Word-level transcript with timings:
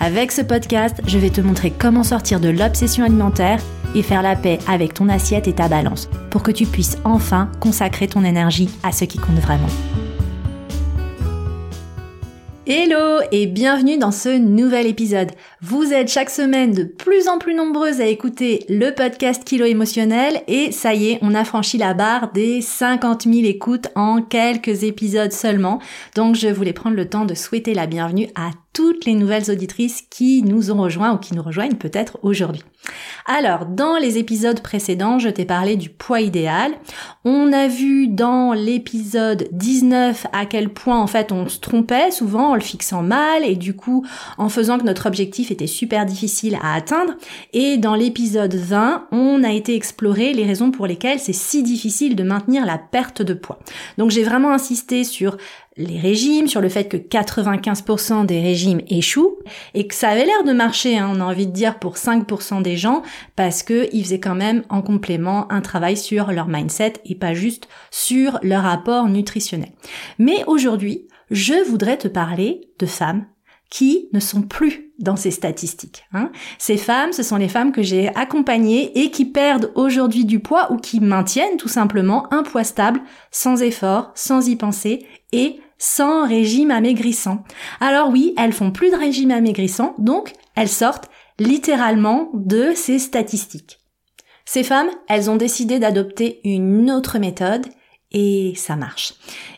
Avec 0.00 0.30
ce 0.30 0.42
podcast, 0.42 1.00
je 1.08 1.18
vais 1.18 1.30
te 1.30 1.40
montrer 1.40 1.72
comment 1.72 2.04
sortir 2.04 2.38
de 2.38 2.48
l'obsession 2.48 3.04
alimentaire 3.04 3.60
et 3.96 4.04
faire 4.04 4.22
la 4.22 4.36
paix 4.36 4.60
avec 4.68 4.94
ton 4.94 5.08
assiette 5.08 5.48
et 5.48 5.54
ta 5.54 5.68
balance 5.68 6.08
pour 6.30 6.44
que 6.44 6.52
tu 6.52 6.66
puisses 6.66 6.98
enfin 7.02 7.50
consacrer 7.58 8.06
ton 8.06 8.22
énergie 8.22 8.70
à 8.84 8.92
ce 8.92 9.04
qui 9.04 9.18
compte 9.18 9.40
vraiment. 9.40 9.66
Hello 12.64 13.22
et 13.32 13.46
bienvenue 13.46 13.98
dans 13.98 14.12
ce 14.12 14.38
nouvel 14.38 14.86
épisode. 14.86 15.32
Vous 15.60 15.92
êtes 15.92 16.08
chaque 16.08 16.30
semaine 16.30 16.70
de 16.70 16.84
plus 16.84 17.26
en 17.26 17.38
plus 17.38 17.52
nombreuses 17.52 18.00
à 18.00 18.06
écouter 18.06 18.64
le 18.68 18.92
podcast 18.92 19.42
Kilo 19.42 19.64
émotionnel 19.64 20.40
et 20.46 20.70
ça 20.70 20.94
y 20.94 21.10
est, 21.10 21.18
on 21.20 21.34
a 21.34 21.44
franchi 21.44 21.78
la 21.78 21.94
barre 21.94 22.30
des 22.30 22.60
50 22.60 23.24
000 23.24 23.44
écoutes 23.44 23.88
en 23.96 24.22
quelques 24.22 24.84
épisodes 24.84 25.32
seulement. 25.32 25.80
Donc 26.14 26.36
je 26.36 26.46
voulais 26.46 26.72
prendre 26.72 26.94
le 26.94 27.08
temps 27.08 27.24
de 27.24 27.34
souhaiter 27.34 27.74
la 27.74 27.88
bienvenue 27.88 28.28
à 28.36 28.50
toutes 28.72 29.06
les 29.06 29.14
nouvelles 29.14 29.50
auditrices 29.50 30.02
qui 30.08 30.44
nous 30.44 30.70
ont 30.70 30.80
rejoints 30.80 31.12
ou 31.12 31.18
qui 31.18 31.34
nous 31.34 31.42
rejoignent 31.42 31.74
peut-être 31.74 32.20
aujourd'hui. 32.22 32.62
Alors, 33.26 33.66
dans 33.66 33.96
les 33.96 34.18
épisodes 34.18 34.60
précédents, 34.60 35.18
je 35.18 35.28
t'ai 35.28 35.44
parlé 35.44 35.74
du 35.74 35.90
poids 35.90 36.20
idéal. 36.20 36.72
On 37.24 37.52
a 37.52 37.66
vu 37.66 38.06
dans 38.06 38.52
l'épisode 38.52 39.48
19 39.50 40.28
à 40.32 40.46
quel 40.46 40.68
point 40.68 41.00
en 41.00 41.08
fait 41.08 41.32
on 41.32 41.48
se 41.48 41.58
trompait 41.58 42.12
souvent 42.12 42.50
en 42.50 42.54
le 42.54 42.60
fixant 42.60 43.02
mal 43.02 43.44
et 43.44 43.56
du 43.56 43.74
coup 43.74 44.06
en 44.38 44.48
faisant 44.48 44.78
que 44.78 44.84
notre 44.84 45.06
objectif 45.06 45.47
était 45.50 45.66
super 45.66 46.06
difficile 46.06 46.58
à 46.62 46.74
atteindre. 46.74 47.14
Et 47.52 47.76
dans 47.76 47.94
l'épisode 47.94 48.54
20, 48.54 49.08
on 49.12 49.44
a 49.44 49.52
été 49.52 49.74
explorer 49.74 50.32
les 50.32 50.44
raisons 50.44 50.70
pour 50.70 50.86
lesquelles 50.86 51.20
c'est 51.20 51.32
si 51.32 51.62
difficile 51.62 52.16
de 52.16 52.22
maintenir 52.22 52.66
la 52.66 52.78
perte 52.78 53.22
de 53.22 53.34
poids. 53.34 53.58
Donc 53.96 54.10
j'ai 54.10 54.24
vraiment 54.24 54.52
insisté 54.52 55.04
sur 55.04 55.36
les 55.78 55.98
régimes, 55.98 56.48
sur 56.48 56.60
le 56.60 56.68
fait 56.68 56.88
que 56.88 56.96
95% 56.96 58.26
des 58.26 58.40
régimes 58.40 58.80
échouent 58.88 59.38
et 59.74 59.86
que 59.86 59.94
ça 59.94 60.08
avait 60.08 60.26
l'air 60.26 60.44
de 60.44 60.52
marcher, 60.52 60.98
hein, 60.98 61.10
on 61.14 61.20
a 61.20 61.24
envie 61.24 61.46
de 61.46 61.52
dire 61.52 61.78
pour 61.78 61.94
5% 61.94 62.62
des 62.62 62.76
gens 62.76 63.02
parce 63.36 63.62
qu'ils 63.62 64.02
faisaient 64.02 64.20
quand 64.20 64.34
même 64.34 64.64
en 64.68 64.82
complément 64.82 65.50
un 65.52 65.60
travail 65.60 65.96
sur 65.96 66.32
leur 66.32 66.48
mindset 66.48 66.94
et 67.04 67.14
pas 67.14 67.32
juste 67.32 67.68
sur 67.90 68.38
leur 68.42 68.66
apport 68.66 69.08
nutritionnel. 69.08 69.70
Mais 70.18 70.44
aujourd'hui, 70.46 71.06
je 71.30 71.54
voudrais 71.68 71.96
te 71.96 72.08
parler 72.08 72.68
de 72.78 72.86
femmes 72.86 73.26
qui 73.70 74.08
ne 74.12 74.20
sont 74.20 74.42
plus 74.42 74.92
dans 74.98 75.16
ces 75.16 75.30
statistiques. 75.30 76.04
Hein. 76.12 76.30
Ces 76.58 76.76
femmes, 76.76 77.12
ce 77.12 77.22
sont 77.22 77.36
les 77.36 77.48
femmes 77.48 77.72
que 77.72 77.82
j'ai 77.82 78.08
accompagnées 78.16 78.98
et 78.98 79.10
qui 79.10 79.24
perdent 79.24 79.70
aujourd'hui 79.74 80.24
du 80.24 80.40
poids 80.40 80.72
ou 80.72 80.76
qui 80.76 81.00
maintiennent 81.00 81.56
tout 81.56 81.68
simplement 81.68 82.32
un 82.32 82.42
poids 82.42 82.64
stable, 82.64 83.00
sans 83.30 83.62
effort, 83.62 84.10
sans 84.14 84.48
y 84.48 84.56
penser 84.56 85.06
et 85.32 85.60
sans 85.78 86.26
régime 86.26 86.70
amaigrissant. 86.70 87.44
Alors 87.80 88.10
oui, 88.10 88.34
elles 88.36 88.52
font 88.52 88.72
plus 88.72 88.90
de 88.90 88.96
régime 88.96 89.30
amaigrissant, 89.30 89.94
donc 89.98 90.32
elles 90.56 90.68
sortent 90.68 91.08
littéralement 91.38 92.30
de 92.34 92.72
ces 92.74 92.98
statistiques. 92.98 93.78
Ces 94.44 94.64
femmes, 94.64 94.88
elles 95.08 95.30
ont 95.30 95.36
décidé 95.36 95.78
d'adopter 95.78 96.40
une 96.42 96.90
autre 96.90 97.18
méthode 97.18 97.66
et 98.12 98.54
ça 98.56 98.76
marche. 98.76 99.14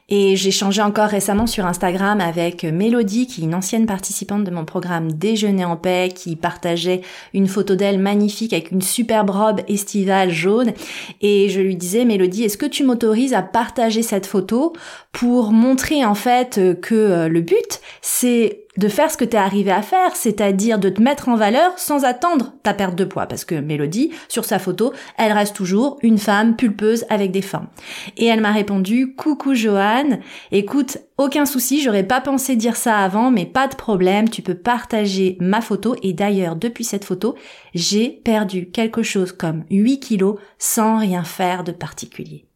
Et 0.09 0.35
j'ai 0.35 0.51
changé 0.51 0.83
encore 0.83 1.09
récemment 1.09 1.47
sur 1.47 1.67
Instagram 1.67 2.21
avec 2.21 2.65
Mélodie, 2.65 3.29
qui 3.29 3.43
est 3.43 3.45
une 3.45 3.55
ancienne 3.55 3.87
participante 3.87 4.43
de 4.43 4.51
mon 4.51 4.65
programme 4.65 5.13
Déjeuner 5.13 5.65
en 5.65 5.77
paix, 5.77 6.11
qui 6.13 6.35
partageait 6.35 7.03
une 7.33 7.47
photo 7.47 7.77
d'elle 7.77 8.01
magnifique 8.01 8.53
avec 8.53 8.73
une 8.73 8.83
superbe 8.83 9.31
robe 9.31 9.61
estivale 9.69 10.31
jaune. 10.31 10.73
Et 11.21 11.49
je 11.49 11.61
lui 11.61 11.77
disais, 11.77 12.05
Mélodie, 12.05 12.43
est-ce 12.43 12.59
que 12.59 12.67
tu 12.67 12.83
m'autorises 12.83 13.35
à 13.35 13.43
partager 13.43 14.03
cette 14.03 14.27
photo 14.27 14.73
pour 15.13 15.53
montrer 15.53 16.05
en 16.05 16.17
fait 16.17 16.61
que 16.83 16.95
euh, 16.95 17.29
le 17.29 17.43
but, 17.43 17.81
c'est 18.03 18.65
de 18.81 18.89
faire 18.89 19.11
ce 19.11 19.19
que 19.19 19.27
tu 19.27 19.37
es 19.37 19.39
arrivé 19.39 19.71
à 19.71 19.83
faire, 19.83 20.17
c'est-à-dire 20.17 20.79
de 20.79 20.89
te 20.89 21.03
mettre 21.03 21.29
en 21.29 21.37
valeur 21.37 21.79
sans 21.79 22.05
attendre 22.05 22.55
ta 22.63 22.73
perte 22.73 22.95
de 22.97 23.05
poids. 23.05 23.27
Parce 23.27 23.45
que 23.45 23.55
Mélodie, 23.55 24.11
sur 24.29 24.47
sa 24.47 24.59
photo, 24.59 24.95
elle 25.19 25.33
reste 25.33 25.55
toujours 25.55 25.99
une 26.03 26.17
femme 26.17 26.57
pulpeuse 26.57 27.05
avec 27.11 27.31
des 27.31 27.43
formes. 27.43 27.69
Et 28.17 28.25
elle 28.25 28.41
m'a 28.41 28.53
répondu, 28.53 29.15
coucou 29.15 29.55
Joanne, 29.55 30.21
écoute, 30.51 30.97
aucun 31.19 31.45
souci, 31.45 31.83
j'aurais 31.83 32.07
pas 32.07 32.23
pensé 32.23 32.57
dire 32.57 32.75
ça 32.75 32.97
avant, 32.97 33.31
mais 33.31 33.45
pas 33.45 33.69
de 33.69 33.77
problème, 33.77 34.31
tu 34.31 34.41
peux 34.41 34.55
partager 34.55 35.37
ma 35.41 35.61
photo. 35.61 35.95
Et 36.03 36.15
d'ailleurs, 36.15 36.57
depuis 36.57 36.85
cette 36.85 37.05
photo, 37.05 37.35
j'ai 37.75 38.09
perdu 38.09 38.71
quelque 38.71 39.03
chose 39.03 39.33
comme 39.33 39.65
8 39.71 40.01
kilos 40.01 40.39
sans 40.59 40.99
rien 40.99 41.23
faire 41.23 41.65
de 41.65 41.73
particulier. 41.73 42.47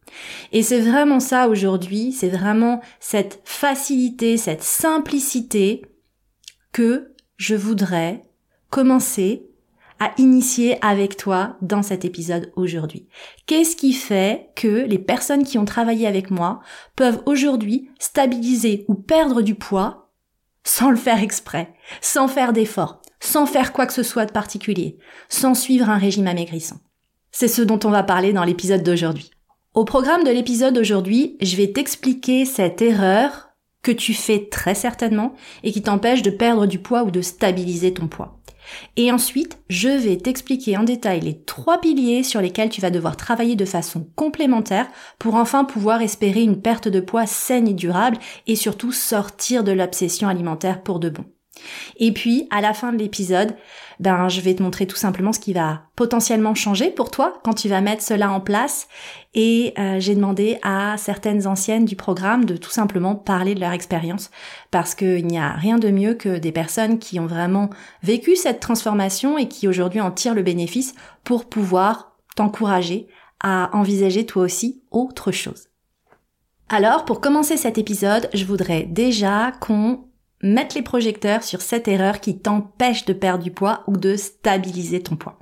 Et 0.51 0.63
c'est 0.63 0.79
vraiment 0.79 1.19
ça 1.19 1.49
aujourd'hui, 1.49 2.13
c'est 2.13 2.29
vraiment 2.29 2.81
cette 2.99 3.41
facilité, 3.43 4.37
cette 4.37 4.63
simplicité 4.63 5.83
que 6.75 7.15
je 7.37 7.55
voudrais 7.55 8.21
commencer 8.69 9.47
à 10.01 10.11
initier 10.17 10.77
avec 10.83 11.15
toi 11.15 11.55
dans 11.61 11.81
cet 11.81 12.03
épisode 12.03 12.51
aujourd'hui. 12.57 13.07
Qu'est-ce 13.45 13.77
qui 13.77 13.93
fait 13.93 14.49
que 14.57 14.83
les 14.85 14.99
personnes 14.99 15.45
qui 15.45 15.57
ont 15.57 15.63
travaillé 15.63 16.05
avec 16.05 16.31
moi 16.31 16.59
peuvent 16.97 17.21
aujourd'hui 17.25 17.89
stabiliser 17.97 18.83
ou 18.89 18.93
perdre 18.93 19.41
du 19.41 19.55
poids 19.55 20.11
sans 20.65 20.89
le 20.89 20.97
faire 20.97 21.23
exprès, 21.23 21.73
sans 22.01 22.27
faire 22.27 22.51
d'efforts, 22.51 23.01
sans 23.21 23.45
faire 23.45 23.71
quoi 23.71 23.85
que 23.85 23.93
ce 23.93 24.03
soit 24.03 24.25
de 24.25 24.33
particulier, 24.33 24.97
sans 25.29 25.53
suivre 25.53 25.89
un 25.89 25.97
régime 25.97 26.27
amaigrissant? 26.27 26.81
C'est 27.31 27.47
ce 27.47 27.61
dont 27.61 27.79
on 27.85 27.89
va 27.89 28.03
parler 28.03 28.33
dans 28.33 28.43
l'épisode 28.43 28.83
d'aujourd'hui. 28.83 29.31
Au 29.75 29.85
programme 29.85 30.25
de 30.25 30.31
l'épisode 30.31 30.73
d'aujourd'hui, 30.73 31.37
je 31.39 31.55
vais 31.55 31.71
t'expliquer 31.71 32.43
cette 32.43 32.81
erreur 32.81 33.44
que 33.85 33.91
tu 33.91 34.15
fais 34.15 34.47
très 34.49 34.73
certainement 34.73 35.35
et 35.63 35.71
qui 35.71 35.83
t'empêche 35.83 36.23
de 36.23 36.31
perdre 36.31 36.65
du 36.65 36.79
poids 36.79 37.03
ou 37.03 37.11
de 37.11 37.21
stabiliser 37.21 37.93
ton 37.93 38.07
poids. 38.07 38.39
Et 38.97 39.11
ensuite, 39.11 39.59
je 39.69 39.89
vais 39.89 40.17
t'expliquer 40.17 40.75
en 40.75 40.83
détail 40.83 41.19
les 41.19 41.39
trois 41.39 41.79
piliers 41.79 42.23
sur 42.23 42.41
lesquels 42.41 42.71
tu 42.71 42.81
vas 42.81 42.89
devoir 42.89 43.15
travailler 43.15 43.55
de 43.55 43.63
façon 43.63 44.07
complémentaire 44.15 44.87
pour 45.19 45.35
enfin 45.35 45.65
pouvoir 45.65 46.01
espérer 46.01 46.41
une 46.41 46.63
perte 46.63 46.87
de 46.87 46.99
poids 46.99 47.27
saine 47.27 47.67
et 47.67 47.75
durable 47.75 48.17
et 48.47 48.55
surtout 48.55 48.91
sortir 48.91 49.63
de 49.63 49.71
l'obsession 49.71 50.27
alimentaire 50.27 50.81
pour 50.81 50.99
de 50.99 51.09
bon. 51.09 51.25
Et 51.97 52.11
puis, 52.11 52.47
à 52.51 52.61
la 52.61 52.73
fin 52.73 52.91
de 52.91 52.97
l'épisode, 52.97 53.55
ben, 53.99 54.27
je 54.27 54.41
vais 54.41 54.55
te 54.55 54.63
montrer 54.63 54.87
tout 54.87 54.95
simplement 54.95 55.31
ce 55.31 55.39
qui 55.39 55.53
va 55.53 55.83
potentiellement 55.95 56.55
changer 56.55 56.89
pour 56.89 57.11
toi 57.11 57.39
quand 57.43 57.53
tu 57.53 57.69
vas 57.69 57.81
mettre 57.81 58.03
cela 58.03 58.31
en 58.31 58.41
place. 58.41 58.87
Et 59.33 59.73
euh, 59.77 59.99
j'ai 59.99 60.15
demandé 60.15 60.57
à 60.63 60.95
certaines 60.97 61.47
anciennes 61.47 61.85
du 61.85 61.95
programme 61.95 62.45
de 62.45 62.57
tout 62.57 62.69
simplement 62.69 63.15
parler 63.15 63.55
de 63.55 63.59
leur 63.59 63.71
expérience 63.71 64.31
parce 64.71 64.95
qu'il 64.95 65.25
n'y 65.27 65.39
a 65.39 65.51
rien 65.53 65.77
de 65.77 65.89
mieux 65.89 66.13
que 66.13 66.37
des 66.37 66.51
personnes 66.51 66.99
qui 66.99 67.19
ont 67.19 67.27
vraiment 67.27 67.69
vécu 68.03 68.35
cette 68.35 68.59
transformation 68.59 69.37
et 69.37 69.47
qui 69.47 69.67
aujourd'hui 69.67 70.01
en 70.01 70.11
tirent 70.11 70.35
le 70.35 70.43
bénéfice 70.43 70.95
pour 71.23 71.45
pouvoir 71.45 72.17
t'encourager 72.35 73.07
à 73.41 73.69
envisager 73.73 74.25
toi 74.25 74.43
aussi 74.43 74.81
autre 74.91 75.31
chose. 75.31 75.69
Alors, 76.67 77.05
pour 77.05 77.21
commencer 77.21 77.57
cet 77.57 77.77
épisode, 77.77 78.27
je 78.33 78.43
voudrais 78.43 78.83
déjà 78.83 79.51
qu'on 79.51 80.05
mettre 80.45 80.75
les 80.75 80.81
projecteurs 80.81 81.43
sur 81.43 81.61
cette 81.61 81.87
erreur 81.87 82.19
qui 82.19 82.37
t'empêche 82.37 83.05
de 83.05 83.13
perdre 83.13 83.43
du 83.43 83.51
poids 83.51 83.83
ou 83.87 83.97
de 83.97 84.15
stabiliser 84.15 85.01
ton 85.01 85.15
poids. 85.15 85.39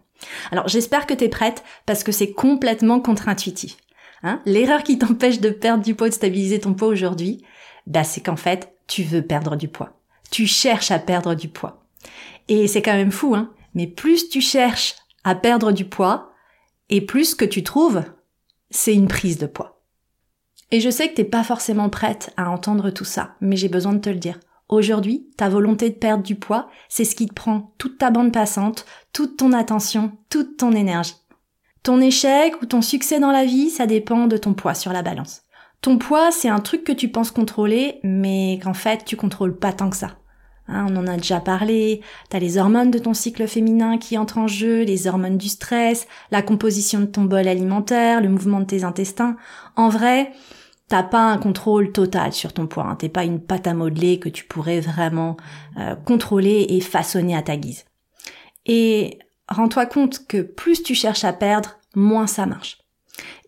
Alors 0.51 0.68
j'espère 0.68 1.06
que 1.06 1.13
tu 1.13 1.25
es 1.25 1.30
prête 1.30 1.63
parce 1.86 2.04
que 2.04 2.12
c'est 2.12 2.31
complètement 2.31 3.00
contre-intuitif. 3.00 3.78
Hein 4.24 4.42
L'erreur 4.45 4.83
qui 4.83 4.98
t'empêche 4.98 5.42
de 5.42 5.50
perdre 5.50 5.83
du 5.83 5.95
poids 5.95 6.07
ou 6.07 6.10
de 6.10 6.16
stabiliser 6.16 6.60
ton 6.60 6.74
poids 6.74 6.88
aujourd'hui, 6.88 7.44
bah 7.86 8.06
c'est 8.06 8.22
qu'en 8.22 8.38
fait, 8.38 8.74
tu 8.88 9.04
veux 9.04 9.22
perdre 9.22 9.57
du 9.57 9.68
poids. 9.68 10.00
Tu 10.31 10.48
cherches 10.48 10.92
à 10.92 11.00
perdre 11.00 11.36
du 11.36 11.50
poids. 11.50 11.83
Et 12.48 12.68
c'est 12.68 12.81
quand 12.81 12.95
même 12.95 13.12
fou, 13.12 13.36
hein 13.36 13.51
Mais 13.75 13.88
plus 13.88 14.30
tu 14.30 14.39
cherches 14.39 14.95
à 15.25 15.36
perdre 15.36 15.72
du 15.72 15.86
poids, 15.86 16.31
et 16.89 17.01
plus 17.01 17.36
que 17.36 17.45
tu 17.45 17.63
trouves, 17.63 18.04
c'est 18.69 18.94
une 18.94 19.07
prise 19.07 19.38
de 19.38 19.45
poids. 19.45 19.81
Et 20.72 20.80
je 20.80 20.89
sais 20.89 21.10
que 21.10 21.16
t'es 21.16 21.24
pas 21.24 21.44
forcément 21.44 21.89
prête 21.89 22.33
à 22.38 22.50
entendre 22.50 22.89
tout 22.89 23.06
ça, 23.06 23.36
mais 23.42 23.56
j'ai 23.56 23.69
besoin 23.69 23.94
de 23.94 24.00
te 24.00 24.10
le 24.10 24.18
dire. 24.18 24.39
Aujourd'hui, 24.69 25.27
ta 25.38 25.50
volonté 25.50 25.89
de 25.89 25.95
perdre 25.95 26.24
du 26.24 26.36
poids, 26.36 26.69
c'est 26.89 27.06
ce 27.06 27.15
qui 27.15 27.27
te 27.27 27.33
prend 27.33 27.74
toute 27.77 27.98
ta 27.98 28.10
bande 28.10 28.31
passante, 28.31 28.86
toute 29.12 29.38
ton 29.38 29.51
attention, 29.51 30.12
toute 30.30 30.57
ton 30.57 30.71
énergie. 30.71 31.15
Ton 31.83 32.00
échec 32.00 32.62
ou 32.62 32.65
ton 32.65 32.81
succès 32.81 33.19
dans 33.19 33.31
la 33.31 33.45
vie, 33.45 33.69
ça 33.69 33.86
dépend 33.86 34.27
de 34.27 34.38
ton 34.38 34.54
poids 34.54 34.74
sur 34.74 34.94
la 34.94 35.01
balance. 35.01 35.42
Ton 35.81 35.98
poids, 35.98 36.31
c'est 36.31 36.48
un 36.48 36.62
truc 36.62 36.86
que 36.86 36.94
tu 36.94 37.10
penses 37.10 37.31
contrôler, 37.31 38.00
mais 38.04 38.57
qu'en 38.63 38.74
fait, 38.74 39.04
tu 39.04 39.18
contrôles 39.18 39.57
pas 39.57 39.74
tant 39.74 39.89
que 39.89 39.98
ça. 39.98 40.12
Hein, 40.69 40.88
on 40.89 40.95
en 40.95 41.07
a 41.07 41.18
déjà 41.18 41.42
parlé. 41.42 42.01
T'as 42.30 42.39
les 42.39 42.57
hormones 42.57 42.89
de 42.89 43.00
ton 43.00 43.13
cycle 43.13 43.48
féminin 43.48 43.98
qui 43.98 44.18
entrent 44.18 44.38
en 44.38 44.48
jeu, 44.48 44.83
les 44.83 45.07
hormones 45.07 45.38
du 45.38 45.50
stress, 45.50 46.07
la 46.31 46.42
composition 46.42 47.01
de 47.01 47.06
ton 47.06 47.24
bol 47.24 47.48
alimentaire, 47.48 48.21
le 48.21 48.30
mouvement 48.30 48.62
de 48.62 48.66
tes 48.66 48.86
intestins. 48.86 49.36
En 49.75 49.89
vrai, 49.89 50.31
t'as 50.94 51.01
pas 51.01 51.24
un 51.24 51.40
contrôle 51.40 51.92
total 51.92 52.34
sur 52.34 52.54
ton 52.54 52.68
poids. 52.68 52.84
Hein. 52.84 52.95
T'es 52.95 53.10
pas 53.10 53.24
une 53.24 53.40
pâte 53.40 53.66
à 53.66 53.74
modeler 53.74 54.19
que 54.19 54.30
tu 54.30 54.44
pourrais 54.45 54.80
vraiment 54.80 55.38
euh, 55.80 55.95
contrôler 55.95 56.68
et 56.69 56.81
façonner 56.81 57.36
à 57.36 57.42
ta 57.42 57.57
guise. 57.57 57.86
Et 58.68 59.18
rends-toi 59.50 59.88
compte 59.88 60.28
que 60.28 60.44
plus 60.44 60.84
tu 60.84 60.94
cherches 60.94 61.24
à 61.24 61.34
perdre, 61.34 61.80
moins 61.95 62.28
ça 62.28 62.45
marche. 62.45 62.78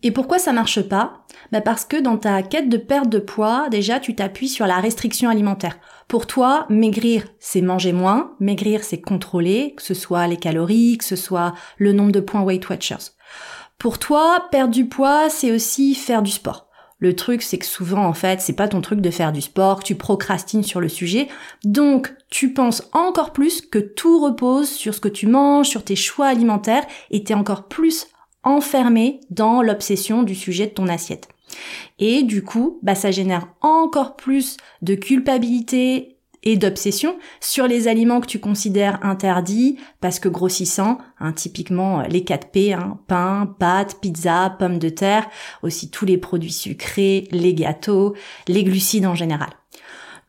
Et 0.02 0.10
pourquoi 0.10 0.40
ça 0.40 0.52
marche 0.52 0.82
pas? 0.82 1.24
Bah 1.52 1.60
Parce 1.60 1.84
que 1.84 2.00
dans 2.00 2.16
ta 2.16 2.42
quête 2.42 2.68
de 2.68 2.78
perte 2.78 3.10
de 3.10 3.20
poids, 3.20 3.68
déjà 3.70 4.00
tu 4.00 4.16
t'appuies 4.16 4.48
sur 4.48 4.66
la 4.66 4.80
restriction 4.80 5.30
alimentaire. 5.30 5.78
Pour 6.08 6.26
toi, 6.26 6.66
maigrir, 6.68 7.28
c'est 7.38 7.62
manger 7.62 7.92
moins, 7.92 8.34
maigrir, 8.40 8.82
c'est 8.82 9.00
contrôler, 9.00 9.74
que 9.76 9.84
ce 9.84 9.94
soit 9.94 10.26
les 10.26 10.36
calories, 10.36 10.98
que 10.98 11.04
ce 11.04 11.14
soit 11.14 11.54
le 11.78 11.92
nombre 11.92 12.10
de 12.10 12.18
points 12.18 12.42
Weight 12.42 12.68
Watchers. 12.68 13.12
Pour 13.78 14.00
toi, 14.00 14.48
perdre 14.50 14.74
du 14.74 14.88
poids, 14.88 15.30
c'est 15.30 15.52
aussi 15.52 15.94
faire 15.94 16.22
du 16.22 16.32
sport. 16.32 16.65
Le 16.98 17.14
truc, 17.14 17.42
c'est 17.42 17.58
que 17.58 17.66
souvent, 17.66 18.06
en 18.06 18.14
fait, 18.14 18.40
c'est 18.40 18.54
pas 18.54 18.68
ton 18.68 18.80
truc 18.80 19.00
de 19.00 19.10
faire 19.10 19.32
du 19.32 19.42
sport, 19.42 19.82
tu 19.82 19.94
procrastines 19.94 20.62
sur 20.62 20.80
le 20.80 20.88
sujet, 20.88 21.28
donc 21.64 22.14
tu 22.30 22.54
penses 22.54 22.88
encore 22.92 23.32
plus 23.32 23.60
que 23.60 23.78
tout 23.78 24.18
repose 24.18 24.70
sur 24.70 24.94
ce 24.94 25.00
que 25.00 25.08
tu 25.08 25.26
manges, 25.26 25.68
sur 25.68 25.84
tes 25.84 25.96
choix 25.96 26.26
alimentaires, 26.26 26.86
et 27.10 27.22
t'es 27.22 27.34
encore 27.34 27.68
plus 27.68 28.06
enfermé 28.44 29.20
dans 29.28 29.60
l'obsession 29.60 30.22
du 30.22 30.34
sujet 30.34 30.66
de 30.66 30.72
ton 30.72 30.88
assiette. 30.88 31.28
Et 31.98 32.22
du 32.22 32.42
coup, 32.42 32.78
bah, 32.82 32.94
ça 32.94 33.10
génère 33.10 33.48
encore 33.60 34.16
plus 34.16 34.56
de 34.82 34.94
culpabilité 34.94 36.15
et 36.46 36.56
d'obsession 36.56 37.18
sur 37.40 37.66
les 37.66 37.88
aliments 37.88 38.20
que 38.20 38.26
tu 38.26 38.38
considères 38.38 39.04
interdits 39.04 39.78
parce 40.00 40.20
que 40.20 40.28
grossissants, 40.28 40.98
hein, 41.18 41.32
typiquement 41.32 42.02
les 42.02 42.24
4 42.24 42.50
P, 42.50 42.72
hein, 42.72 42.98
pain, 43.08 43.54
pâtes, 43.58 44.00
pizza, 44.00 44.54
pommes 44.58 44.78
de 44.78 44.88
terre, 44.88 45.28
aussi 45.62 45.90
tous 45.90 46.06
les 46.06 46.16
produits 46.16 46.52
sucrés, 46.52 47.28
les 47.32 47.52
gâteaux, 47.52 48.14
les 48.46 48.62
glucides 48.62 49.06
en 49.06 49.16
général. 49.16 49.50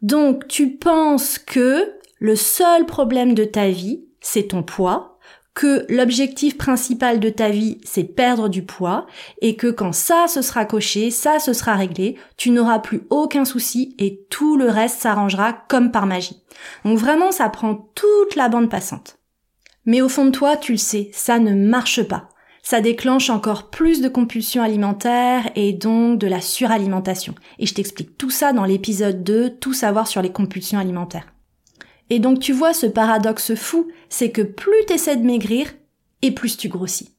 Donc 0.01 0.47
tu 0.47 0.71
penses 0.71 1.37
que 1.37 1.93
le 2.19 2.35
seul 2.35 2.87
problème 2.87 3.35
de 3.35 3.45
ta 3.45 3.69
vie, 3.69 4.03
c'est 4.19 4.49
ton 4.49 4.63
poids, 4.63 5.16
que 5.57 5.87
l'objectif 5.89 6.55
principal 6.55 7.19
de 7.19 7.31
ta 7.31 7.49
vie, 7.49 7.79
c'est 7.83 8.03
perdre 8.03 8.47
du 8.47 8.61
poids, 8.61 9.07
et 9.41 9.55
que 9.55 9.65
quand 9.65 9.91
ça 9.91 10.27
se 10.27 10.43
sera 10.43 10.65
coché, 10.65 11.09
ça 11.09 11.39
se 11.39 11.51
sera 11.51 11.73
réglé, 11.73 12.15
tu 12.37 12.51
n'auras 12.51 12.77
plus 12.77 13.01
aucun 13.09 13.43
souci 13.43 13.95
et 13.97 14.23
tout 14.29 14.55
le 14.55 14.69
reste 14.69 15.01
s'arrangera 15.01 15.53
comme 15.67 15.91
par 15.91 16.05
magie. 16.05 16.43
Donc 16.85 16.99
vraiment, 16.99 17.31
ça 17.31 17.49
prend 17.49 17.89
toute 17.95 18.35
la 18.35 18.49
bande 18.49 18.69
passante. 18.69 19.17
Mais 19.85 20.01
au 20.01 20.09
fond 20.09 20.25
de 20.25 20.31
toi, 20.31 20.57
tu 20.57 20.73
le 20.73 20.77
sais, 20.77 21.09
ça 21.11 21.39
ne 21.39 21.55
marche 21.55 22.03
pas. 22.03 22.29
Ça 22.61 22.79
déclenche 22.79 23.31
encore 23.31 23.71
plus 23.71 23.99
de 23.99 24.09
compulsions 24.09 24.61
alimentaires 24.61 25.49
et 25.55 25.73
donc 25.73 26.19
de 26.19 26.27
la 26.27 26.39
suralimentation. 26.39 27.33
Et 27.57 27.65
je 27.65 27.73
t'explique 27.73 28.15
tout 28.15 28.29
ça 28.29 28.53
dans 28.53 28.65
l'épisode 28.65 29.23
2, 29.23 29.55
tout 29.55 29.73
savoir 29.73 30.05
sur 30.05 30.21
les 30.21 30.31
compulsions 30.31 30.77
alimentaires. 30.77 31.33
Et 32.09 32.19
donc 32.19 32.39
tu 32.39 32.53
vois 32.53 32.73
ce 32.73 32.85
paradoxe 32.85 33.55
fou, 33.55 33.89
c'est 34.09 34.31
que 34.31 34.41
plus 34.41 34.85
tu 34.87 34.93
essaies 34.93 35.17
de 35.17 35.25
maigrir, 35.25 35.73
et 36.21 36.31
plus 36.31 36.57
tu 36.57 36.69
grossis. 36.69 37.15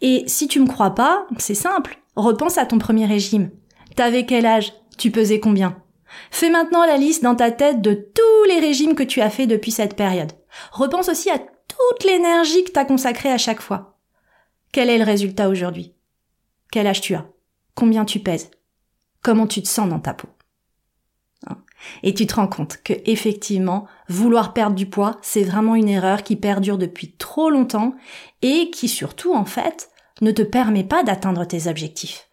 Et 0.00 0.24
si 0.26 0.48
tu 0.48 0.60
me 0.60 0.66
crois 0.66 0.94
pas, 0.94 1.26
c'est 1.38 1.54
simple, 1.54 1.98
repense 2.16 2.58
à 2.58 2.66
ton 2.66 2.78
premier 2.78 3.06
régime. 3.06 3.50
T'avais 3.96 4.26
quel 4.26 4.46
âge? 4.46 4.72
Tu 4.98 5.10
pesais 5.10 5.40
combien? 5.40 5.82
Fais 6.30 6.50
maintenant 6.50 6.84
la 6.86 6.96
liste 6.96 7.22
dans 7.22 7.34
ta 7.34 7.50
tête 7.50 7.80
de 7.80 7.94
tous 7.94 8.48
les 8.48 8.60
régimes 8.60 8.94
que 8.94 9.02
tu 9.02 9.20
as 9.20 9.30
fait 9.30 9.46
depuis 9.46 9.72
cette 9.72 9.96
période. 9.96 10.32
Repense 10.72 11.08
aussi 11.08 11.30
à 11.30 11.38
toute 11.38 12.04
l'énergie 12.04 12.64
que 12.64 12.70
t'as 12.70 12.84
consacrée 12.84 13.32
à 13.32 13.38
chaque 13.38 13.62
fois. 13.62 13.98
Quel 14.72 14.90
est 14.90 14.98
le 14.98 15.04
résultat 15.04 15.48
aujourd'hui? 15.48 15.94
Quel 16.70 16.86
âge 16.86 17.00
tu 17.00 17.14
as? 17.14 17.26
Combien 17.74 18.04
tu 18.04 18.20
pèses? 18.20 18.50
Comment 19.22 19.46
tu 19.46 19.62
te 19.62 19.68
sens 19.68 19.88
dans 19.88 20.00
ta 20.00 20.14
peau? 20.14 20.28
Et 22.02 22.14
tu 22.14 22.26
te 22.26 22.34
rends 22.34 22.48
compte 22.48 22.78
que 22.84 22.94
effectivement, 23.06 23.86
vouloir 24.08 24.52
perdre 24.52 24.76
du 24.76 24.86
poids, 24.86 25.18
c'est 25.22 25.42
vraiment 25.42 25.74
une 25.74 25.88
erreur 25.88 26.22
qui 26.22 26.36
perdure 26.36 26.78
depuis 26.78 27.12
trop 27.12 27.50
longtemps 27.50 27.94
et 28.42 28.70
qui 28.70 28.88
surtout 28.88 29.34
en 29.34 29.44
fait 29.44 29.90
ne 30.20 30.30
te 30.30 30.42
permet 30.42 30.84
pas 30.84 31.02
d'atteindre 31.02 31.44
tes 31.44 31.68
objectifs. 31.68 32.28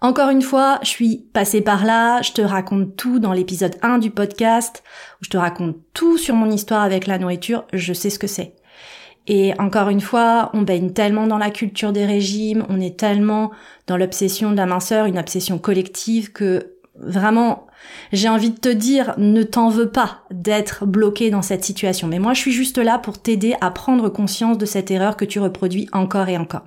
Encore 0.00 0.28
une 0.28 0.42
fois, 0.42 0.80
je 0.82 0.88
suis 0.88 1.16
passée 1.32 1.62
par 1.62 1.84
là, 1.84 2.20
je 2.20 2.32
te 2.32 2.42
raconte 2.42 2.94
tout 2.94 3.18
dans 3.18 3.32
l'épisode 3.32 3.76
1 3.80 3.98
du 3.98 4.10
podcast, 4.10 4.82
où 5.20 5.24
je 5.24 5.30
te 5.30 5.38
raconte 5.38 5.76
tout 5.94 6.18
sur 6.18 6.34
mon 6.34 6.50
histoire 6.50 6.82
avec 6.82 7.06
la 7.06 7.18
nourriture, 7.18 7.64
je 7.72 7.94
sais 7.94 8.10
ce 8.10 8.18
que 8.18 8.26
c'est. 8.26 8.54
Et 9.26 9.58
encore 9.58 9.88
une 9.88 10.02
fois, 10.02 10.50
on 10.52 10.62
baigne 10.62 10.92
tellement 10.92 11.26
dans 11.26 11.38
la 11.38 11.50
culture 11.50 11.92
des 11.92 12.04
régimes, 12.04 12.66
on 12.68 12.80
est 12.80 12.98
tellement 12.98 13.50
dans 13.86 13.96
l'obsession 13.96 14.50
de 14.50 14.56
la 14.56 14.66
minceur, 14.66 15.06
une 15.06 15.18
obsession 15.18 15.58
collective 15.58 16.32
que 16.32 16.73
vraiment 16.98 17.66
j'ai 18.12 18.28
envie 18.28 18.50
de 18.50 18.58
te 18.58 18.68
dire, 18.68 19.14
ne 19.18 19.42
t'en 19.42 19.68
veux 19.68 19.90
pas 19.90 20.22
d'être 20.30 20.86
bloqué 20.86 21.30
dans 21.30 21.42
cette 21.42 21.64
situation. 21.64 22.08
Mais 22.08 22.18
moi, 22.18 22.34
je 22.34 22.40
suis 22.40 22.52
juste 22.52 22.78
là 22.78 22.98
pour 22.98 23.20
t'aider 23.20 23.54
à 23.60 23.70
prendre 23.70 24.08
conscience 24.08 24.58
de 24.58 24.66
cette 24.66 24.90
erreur 24.90 25.16
que 25.16 25.24
tu 25.24 25.40
reproduis 25.40 25.88
encore 25.92 26.28
et 26.28 26.38
encore. 26.38 26.64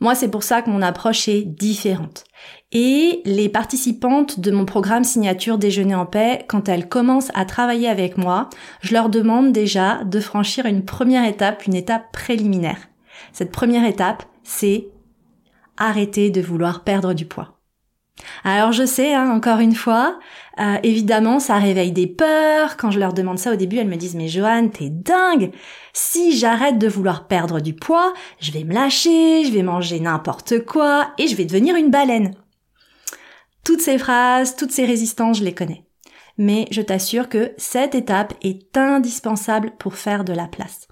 Moi, 0.00 0.14
c'est 0.14 0.30
pour 0.30 0.42
ça 0.42 0.62
que 0.62 0.70
mon 0.70 0.80
approche 0.80 1.28
est 1.28 1.42
différente. 1.42 2.24
Et 2.72 3.20
les 3.26 3.50
participantes 3.50 4.40
de 4.40 4.50
mon 4.50 4.64
programme 4.64 5.04
signature 5.04 5.58
Déjeuner 5.58 5.94
en 5.94 6.06
paix, 6.06 6.46
quand 6.48 6.70
elles 6.70 6.88
commencent 6.88 7.32
à 7.34 7.44
travailler 7.44 7.88
avec 7.88 8.16
moi, 8.16 8.48
je 8.80 8.94
leur 8.94 9.10
demande 9.10 9.52
déjà 9.52 10.02
de 10.04 10.20
franchir 10.20 10.64
une 10.64 10.86
première 10.86 11.26
étape, 11.26 11.66
une 11.66 11.74
étape 11.74 12.10
préliminaire. 12.12 12.88
Cette 13.34 13.52
première 13.52 13.84
étape, 13.84 14.24
c'est 14.42 14.88
arrêter 15.76 16.30
de 16.30 16.40
vouloir 16.40 16.82
perdre 16.82 17.12
du 17.12 17.26
poids. 17.26 17.59
Alors 18.44 18.72
je 18.72 18.84
sais, 18.84 19.14
hein, 19.14 19.30
encore 19.30 19.60
une 19.60 19.74
fois, 19.74 20.18
euh, 20.60 20.76
évidemment, 20.82 21.40
ça 21.40 21.56
réveille 21.56 21.92
des 21.92 22.06
peurs. 22.06 22.76
Quand 22.76 22.90
je 22.90 22.98
leur 22.98 23.12
demande 23.12 23.38
ça 23.38 23.52
au 23.52 23.56
début, 23.56 23.76
elles 23.76 23.88
me 23.88 23.96
disent 23.96 24.16
mais 24.16 24.28
Joanne, 24.28 24.70
t'es 24.70 24.90
dingue. 24.90 25.52
Si 25.92 26.36
j'arrête 26.36 26.78
de 26.78 26.88
vouloir 26.88 27.26
perdre 27.26 27.60
du 27.60 27.74
poids, 27.74 28.12
je 28.40 28.52
vais 28.52 28.64
me 28.64 28.74
lâcher, 28.74 29.44
je 29.44 29.52
vais 29.52 29.62
manger 29.62 30.00
n'importe 30.00 30.64
quoi 30.64 31.12
et 31.18 31.28
je 31.28 31.36
vais 31.36 31.44
devenir 31.44 31.76
une 31.76 31.90
baleine. 31.90 32.34
Toutes 33.64 33.80
ces 33.80 33.98
phrases, 33.98 34.56
toutes 34.56 34.72
ces 34.72 34.84
résistances, 34.84 35.38
je 35.38 35.44
les 35.44 35.54
connais. 35.54 35.84
Mais 36.38 36.66
je 36.70 36.80
t'assure 36.80 37.28
que 37.28 37.52
cette 37.58 37.94
étape 37.94 38.32
est 38.42 38.76
indispensable 38.78 39.72
pour 39.78 39.96
faire 39.96 40.24
de 40.24 40.32
la 40.32 40.46
place. 40.46 40.88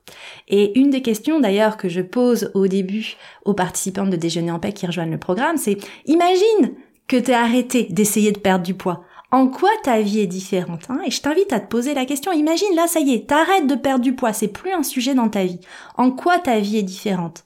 Et 0.46 0.78
une 0.78 0.90
des 0.90 1.00
questions 1.00 1.40
d'ailleurs 1.40 1.78
que 1.78 1.88
je 1.88 2.02
pose 2.02 2.50
au 2.54 2.66
début 2.66 3.16
aux 3.46 3.54
participants 3.54 4.06
de 4.06 4.16
Déjeuner 4.16 4.50
en 4.50 4.58
paix 4.58 4.72
qui 4.72 4.86
rejoignent 4.86 5.10
le 5.10 5.18
programme, 5.18 5.56
c'est 5.56 5.78
imagine 6.04 6.74
que 7.08 7.16
t'es 7.16 7.34
arrêté 7.34 7.84
d'essayer 7.90 8.32
de 8.32 8.38
perdre 8.38 8.64
du 8.64 8.74
poids. 8.74 9.02
En 9.30 9.48
quoi 9.48 9.70
ta 9.82 10.00
vie 10.00 10.20
est 10.20 10.26
différente 10.26 10.86
hein? 10.88 11.00
Et 11.04 11.10
je 11.10 11.20
t'invite 11.20 11.52
à 11.52 11.60
te 11.60 11.68
poser 11.68 11.92
la 11.94 12.06
question. 12.06 12.32
Imagine 12.32 12.74
là, 12.74 12.86
ça 12.86 13.00
y 13.00 13.12
est, 13.12 13.28
t'arrêtes 13.28 13.66
de 13.66 13.74
perdre 13.74 14.04
du 14.04 14.14
poids, 14.14 14.32
c'est 14.32 14.48
plus 14.48 14.72
un 14.72 14.82
sujet 14.82 15.14
dans 15.14 15.28
ta 15.28 15.44
vie. 15.44 15.60
En 15.96 16.10
quoi 16.10 16.38
ta 16.38 16.60
vie 16.60 16.78
est 16.78 16.82
différente? 16.82 17.44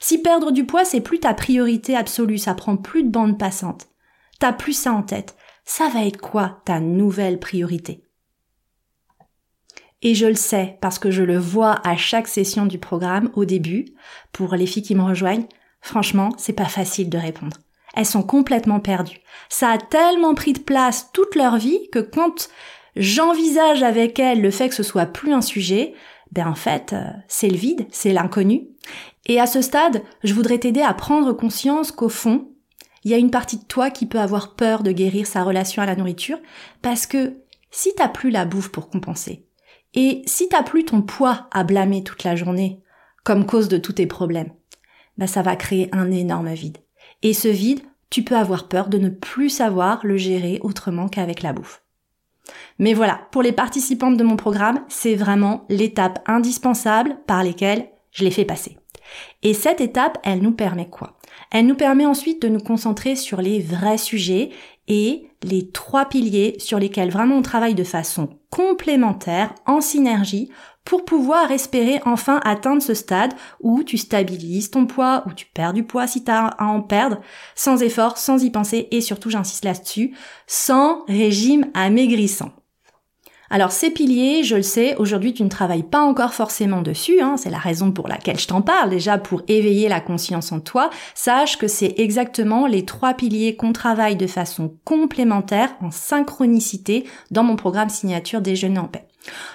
Si 0.00 0.18
perdre 0.18 0.50
du 0.50 0.64
poids, 0.64 0.84
c'est 0.84 1.00
plus 1.00 1.20
ta 1.20 1.34
priorité 1.34 1.96
absolue, 1.96 2.38
ça 2.38 2.54
prend 2.54 2.76
plus 2.76 3.02
de 3.02 3.10
bande 3.10 3.38
passante. 3.38 3.88
T'as 4.38 4.52
plus 4.52 4.72
ça 4.72 4.92
en 4.92 5.02
tête. 5.02 5.36
Ça 5.64 5.88
va 5.88 6.04
être 6.04 6.20
quoi 6.20 6.60
ta 6.64 6.80
nouvelle 6.80 7.38
priorité? 7.38 8.02
Et 10.02 10.14
je 10.14 10.26
le 10.26 10.34
sais 10.34 10.78
parce 10.80 10.98
que 10.98 11.10
je 11.10 11.22
le 11.22 11.38
vois 11.38 11.80
à 11.86 11.96
chaque 11.96 12.28
session 12.28 12.66
du 12.66 12.78
programme 12.78 13.30
au 13.34 13.44
début, 13.44 13.86
pour 14.32 14.54
les 14.54 14.66
filles 14.66 14.82
qui 14.82 14.94
me 14.94 15.02
rejoignent, 15.02 15.46
franchement, 15.80 16.30
c'est 16.36 16.52
pas 16.52 16.66
facile 16.66 17.08
de 17.08 17.18
répondre 17.18 17.56
elles 17.94 18.06
sont 18.06 18.22
complètement 18.22 18.80
perdues. 18.80 19.20
Ça 19.48 19.70
a 19.70 19.78
tellement 19.78 20.34
pris 20.34 20.52
de 20.52 20.60
place 20.60 21.10
toute 21.12 21.34
leur 21.34 21.56
vie 21.56 21.88
que 21.92 21.98
quand 21.98 22.48
j'envisage 22.96 23.82
avec 23.82 24.18
elles 24.18 24.40
le 24.40 24.50
fait 24.50 24.68
que 24.68 24.74
ce 24.74 24.82
soit 24.82 25.06
plus 25.06 25.32
un 25.32 25.42
sujet, 25.42 25.94
ben 26.32 26.48
en 26.48 26.54
fait, 26.54 26.92
euh, 26.92 27.04
c'est 27.28 27.48
le 27.48 27.56
vide, 27.56 27.86
c'est 27.90 28.12
l'inconnu. 28.12 28.68
Et 29.26 29.40
à 29.40 29.46
ce 29.46 29.62
stade, 29.62 30.02
je 30.22 30.34
voudrais 30.34 30.58
t'aider 30.58 30.82
à 30.82 30.94
prendre 30.94 31.32
conscience 31.32 31.92
qu'au 31.92 32.08
fond, 32.08 32.48
il 33.04 33.10
y 33.10 33.14
a 33.14 33.18
une 33.18 33.30
partie 33.30 33.58
de 33.58 33.64
toi 33.64 33.90
qui 33.90 34.06
peut 34.06 34.18
avoir 34.18 34.54
peur 34.54 34.82
de 34.82 34.92
guérir 34.92 35.26
sa 35.26 35.44
relation 35.44 35.82
à 35.82 35.86
la 35.86 35.96
nourriture 35.96 36.38
parce 36.82 37.06
que 37.06 37.34
si 37.70 37.94
t'as 37.94 38.08
plus 38.08 38.30
la 38.30 38.44
bouffe 38.44 38.70
pour 38.70 38.88
compenser 38.88 39.46
et 39.94 40.22
si 40.26 40.48
t'as 40.48 40.62
plus 40.62 40.84
ton 40.84 41.02
poids 41.02 41.48
à 41.52 41.64
blâmer 41.64 42.02
toute 42.02 42.24
la 42.24 42.34
journée 42.34 42.82
comme 43.22 43.46
cause 43.46 43.68
de 43.68 43.78
tous 43.78 43.94
tes 43.94 44.06
problèmes, 44.06 44.52
ben 45.18 45.26
ça 45.26 45.42
va 45.42 45.56
créer 45.56 45.88
un 45.92 46.10
énorme 46.10 46.52
vide. 46.52 46.78
Et 47.24 47.32
ce 47.32 47.48
vide, 47.48 47.80
tu 48.10 48.22
peux 48.22 48.36
avoir 48.36 48.68
peur 48.68 48.88
de 48.88 48.98
ne 48.98 49.08
plus 49.08 49.48
savoir 49.48 49.98
le 50.04 50.16
gérer 50.16 50.60
autrement 50.62 51.08
qu'avec 51.08 51.42
la 51.42 51.52
bouffe. 51.52 51.82
Mais 52.78 52.94
voilà, 52.94 53.22
pour 53.32 53.42
les 53.42 53.52
participantes 53.52 54.16
de 54.16 54.24
mon 54.24 54.36
programme, 54.36 54.84
c'est 54.88 55.14
vraiment 55.16 55.64
l'étape 55.68 56.22
indispensable 56.26 57.16
par 57.26 57.42
lesquelles 57.42 57.88
je 58.12 58.22
les 58.22 58.30
fais 58.30 58.44
passer. 58.44 58.78
Et 59.42 59.54
cette 59.54 59.80
étape, 59.80 60.18
elle 60.22 60.42
nous 60.42 60.52
permet 60.52 60.88
quoi? 60.88 61.16
Elle 61.50 61.66
nous 61.66 61.74
permet 61.74 62.06
ensuite 62.06 62.42
de 62.42 62.48
nous 62.48 62.60
concentrer 62.60 63.16
sur 63.16 63.40
les 63.40 63.60
vrais 63.60 63.98
sujets 63.98 64.50
et 64.86 65.28
les 65.42 65.70
trois 65.70 66.06
piliers 66.06 66.56
sur 66.58 66.78
lesquels 66.78 67.10
vraiment 67.10 67.36
on 67.36 67.42
travaille 67.42 67.74
de 67.74 67.84
façon 67.84 68.38
complémentaires, 68.50 69.54
en 69.66 69.80
synergie, 69.80 70.50
pour 70.84 71.04
pouvoir 71.04 71.50
espérer 71.50 72.00
enfin 72.04 72.40
atteindre 72.44 72.82
ce 72.82 72.94
stade 72.94 73.34
où 73.60 73.82
tu 73.82 73.96
stabilises 73.98 74.70
ton 74.70 74.86
poids, 74.86 75.24
où 75.26 75.32
tu 75.32 75.46
perds 75.46 75.72
du 75.72 75.84
poids 75.84 76.06
si 76.06 76.24
tu 76.24 76.30
as 76.30 76.46
à 76.46 76.64
en 76.66 76.82
perdre, 76.82 77.20
sans 77.54 77.82
effort, 77.82 78.18
sans 78.18 78.42
y 78.44 78.50
penser 78.50 78.88
et 78.90 79.00
surtout, 79.00 79.30
j'insiste 79.30 79.64
là-dessus, 79.64 80.14
sans 80.46 81.04
régime 81.06 81.66
amaigrissant. 81.74 82.52
Alors 83.50 83.72
ces 83.72 83.90
piliers, 83.90 84.42
je 84.42 84.56
le 84.56 84.62
sais, 84.62 84.96
aujourd'hui 84.96 85.32
tu 85.32 85.44
ne 85.44 85.48
travailles 85.48 85.84
pas 85.84 86.00
encore 86.00 86.34
forcément 86.34 86.82
dessus, 86.82 87.20
hein, 87.20 87.36
c'est 87.36 87.50
la 87.50 87.58
raison 87.58 87.92
pour 87.92 88.08
laquelle 88.08 88.38
je 88.38 88.48
t'en 88.48 88.62
parle, 88.62 88.90
déjà 88.90 89.16
pour 89.18 89.42
éveiller 89.48 89.88
la 89.88 90.00
conscience 90.00 90.50
en 90.50 90.60
toi, 90.60 90.90
sache 91.14 91.56
que 91.58 91.68
c'est 91.68 91.94
exactement 91.98 92.66
les 92.66 92.84
trois 92.84 93.14
piliers 93.14 93.54
qu'on 93.54 93.72
travaille 93.72 94.16
de 94.16 94.26
façon 94.26 94.74
complémentaire, 94.84 95.70
en 95.82 95.90
synchronicité, 95.90 97.04
dans 97.30 97.44
mon 97.44 97.56
programme 97.56 97.90
signature 97.90 98.40
Déjeuner 98.40 98.80
en 98.80 98.88
paix. 98.88 99.06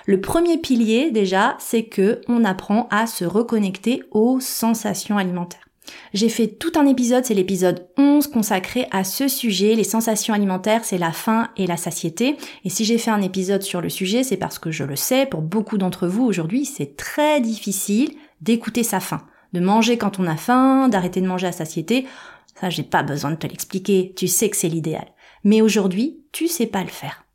Le 0.05 0.21
premier 0.21 0.57
pilier 0.57 1.11
déjà, 1.11 1.55
c'est 1.59 1.83
que 1.83 2.21
on 2.27 2.43
apprend 2.45 2.87
à 2.91 3.07
se 3.07 3.25
reconnecter 3.25 4.03
aux 4.11 4.39
sensations 4.39 5.17
alimentaires. 5.17 5.69
J'ai 6.13 6.29
fait 6.29 6.47
tout 6.47 6.71
un 6.75 6.85
épisode, 6.85 7.25
c'est 7.25 7.33
l'épisode 7.33 7.87
11 7.97 8.27
consacré 8.27 8.87
à 8.91 9.03
ce 9.03 9.27
sujet. 9.27 9.75
Les 9.75 9.83
sensations 9.83 10.33
alimentaires, 10.33 10.85
c'est 10.85 10.97
la 10.97 11.11
faim 11.11 11.49
et 11.57 11.67
la 11.67 11.77
satiété. 11.77 12.37
Et 12.63 12.69
si 12.69 12.85
j'ai 12.85 12.97
fait 12.97 13.11
un 13.11 13.21
épisode 13.21 13.61
sur 13.61 13.81
le 13.81 13.89
sujet, 13.89 14.23
c'est 14.23 14.37
parce 14.37 14.59
que 14.59 14.71
je 14.71 14.83
le 14.83 14.95
sais, 14.95 15.25
pour 15.25 15.41
beaucoup 15.41 15.77
d'entre 15.77 16.07
vous 16.07 16.23
aujourd'hui, 16.23 16.65
c'est 16.65 16.95
très 16.95 17.41
difficile 17.41 18.11
d'écouter 18.41 18.83
sa 18.83 18.99
faim. 18.99 19.21
De 19.53 19.59
manger 19.59 19.97
quand 19.97 20.19
on 20.19 20.27
a 20.27 20.37
faim, 20.37 20.89
d'arrêter 20.89 21.21
de 21.21 21.27
manger 21.27 21.47
à 21.47 21.51
satiété. 21.51 22.05
Ça, 22.59 22.69
j'ai 22.69 22.83
pas 22.83 23.03
besoin 23.03 23.31
de 23.31 23.35
te 23.35 23.47
l'expliquer. 23.47 24.13
Tu 24.15 24.27
sais 24.27 24.49
que 24.49 24.57
c'est 24.57 24.69
l'idéal. 24.69 25.07
Mais 25.43 25.61
aujourd'hui, 25.61 26.19
tu 26.31 26.47
sais 26.47 26.67
pas 26.67 26.83
le 26.83 26.89
faire. 26.89 27.25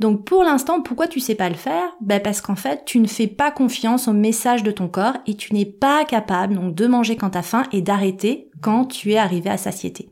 Donc 0.00 0.24
pour 0.24 0.44
l'instant, 0.44 0.80
pourquoi 0.80 1.06
tu 1.06 1.20
sais 1.20 1.34
pas 1.34 1.48
le 1.48 1.54
faire? 1.54 1.90
Ben 2.00 2.20
parce 2.20 2.40
qu'en 2.40 2.56
fait, 2.56 2.84
tu 2.84 2.98
ne 2.98 3.06
fais 3.06 3.26
pas 3.26 3.50
confiance 3.50 4.08
au 4.08 4.12
message 4.12 4.62
de 4.62 4.70
ton 4.70 4.88
corps 4.88 5.16
et 5.26 5.34
tu 5.34 5.54
n'es 5.54 5.66
pas 5.66 6.04
capable 6.04 6.54
donc 6.54 6.74
de 6.74 6.86
manger 6.86 7.16
quand 7.16 7.30
tu 7.30 7.38
as 7.38 7.42
faim 7.42 7.64
et 7.72 7.82
d'arrêter 7.82 8.50
quand 8.60 8.86
tu 8.86 9.12
es 9.12 9.18
arrivé 9.18 9.50
à 9.50 9.56
satiété. 9.56 10.10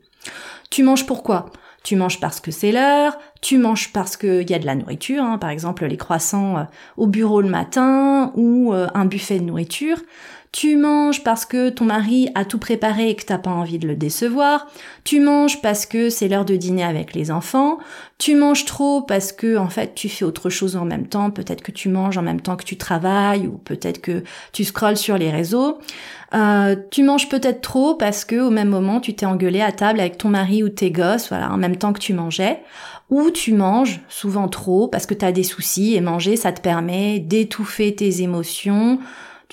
Tu 0.69 0.83
manges 0.83 1.05
pourquoi? 1.05 1.47
Tu 1.83 1.97
manges 1.97 2.21
parce 2.21 2.39
que 2.39 2.51
c'est 2.51 2.71
l'heure, 2.71 3.17
tu 3.41 3.57
manges 3.57 3.91
parce 3.91 4.15
qu'il 4.15 4.49
y 4.49 4.53
a 4.53 4.59
de 4.59 4.65
la 4.65 4.75
nourriture, 4.75 5.21
hein, 5.21 5.37
par 5.37 5.49
exemple 5.49 5.85
les 5.85 5.97
croissants 5.97 6.57
euh, 6.57 6.63
au 6.95 7.07
bureau 7.07 7.41
le 7.41 7.49
matin 7.49 8.31
ou 8.35 8.73
euh, 8.73 8.87
un 8.93 9.05
buffet 9.05 9.39
de 9.39 9.43
nourriture. 9.43 9.97
Tu 10.53 10.77
manges 10.77 11.23
parce 11.23 11.45
que 11.45 11.69
ton 11.69 11.85
mari 11.85 12.29
a 12.35 12.45
tout 12.45 12.59
préparé 12.59 13.09
et 13.09 13.15
que 13.15 13.25
t'as 13.25 13.39
pas 13.39 13.49
envie 13.49 13.79
de 13.79 13.87
le 13.87 13.95
décevoir. 13.95 14.67
Tu 15.03 15.19
manges 15.19 15.63
parce 15.63 15.87
que 15.87 16.11
c'est 16.11 16.27
l'heure 16.27 16.45
de 16.45 16.55
dîner 16.55 16.83
avec 16.83 17.15
les 17.15 17.31
enfants. 17.31 17.79
Tu 18.19 18.35
manges 18.35 18.63
trop 18.65 19.01
parce 19.01 19.31
que 19.31 19.57
en 19.57 19.67
fait 19.67 19.95
tu 19.95 20.09
fais 20.09 20.23
autre 20.23 20.51
chose 20.51 20.75
en 20.75 20.85
même 20.85 21.07
temps. 21.07 21.31
Peut-être 21.31 21.63
que 21.63 21.71
tu 21.71 21.89
manges 21.89 22.19
en 22.19 22.21
même 22.21 22.39
temps 22.39 22.55
que 22.55 22.65
tu 22.65 22.77
travailles 22.77 23.47
ou 23.47 23.53
peut-être 23.53 23.99
que 23.99 24.23
tu 24.51 24.63
scrolles 24.63 24.95
sur 24.95 25.17
les 25.17 25.31
réseaux. 25.31 25.79
Euh, 26.35 26.75
tu 26.91 27.01
manges 27.01 27.29
peut-être 27.29 27.61
trop 27.61 27.95
parce 27.95 28.23
que 28.23 28.39
au 28.39 28.51
même 28.51 28.69
moment 28.69 28.99
tu 28.99 29.15
t'es 29.15 29.25
engueulé 29.25 29.59
à 29.59 29.71
table 29.71 29.99
avec 29.99 30.19
ton 30.19 30.29
mari 30.29 30.61
ou 30.61 30.69
tes 30.69 30.91
gosses, 30.91 31.29
voilà, 31.29 31.51
en 31.51 31.57
même 31.57 31.77
temps 31.77 31.93
que 31.93 31.99
tu 31.99 32.13
mangeais. 32.13 32.59
Ou 33.09 33.31
tu 33.31 33.53
manges 33.53 34.01
souvent 34.07 34.47
trop 34.47 34.87
parce 34.87 35.07
que 35.07 35.15
tu 35.15 35.25
as 35.25 35.31
des 35.31 35.41
soucis 35.41 35.95
et 35.95 36.01
manger 36.01 36.35
ça 36.35 36.51
te 36.51 36.61
permet 36.61 37.19
d'étouffer 37.19 37.95
tes 37.95 38.21
émotions, 38.21 38.99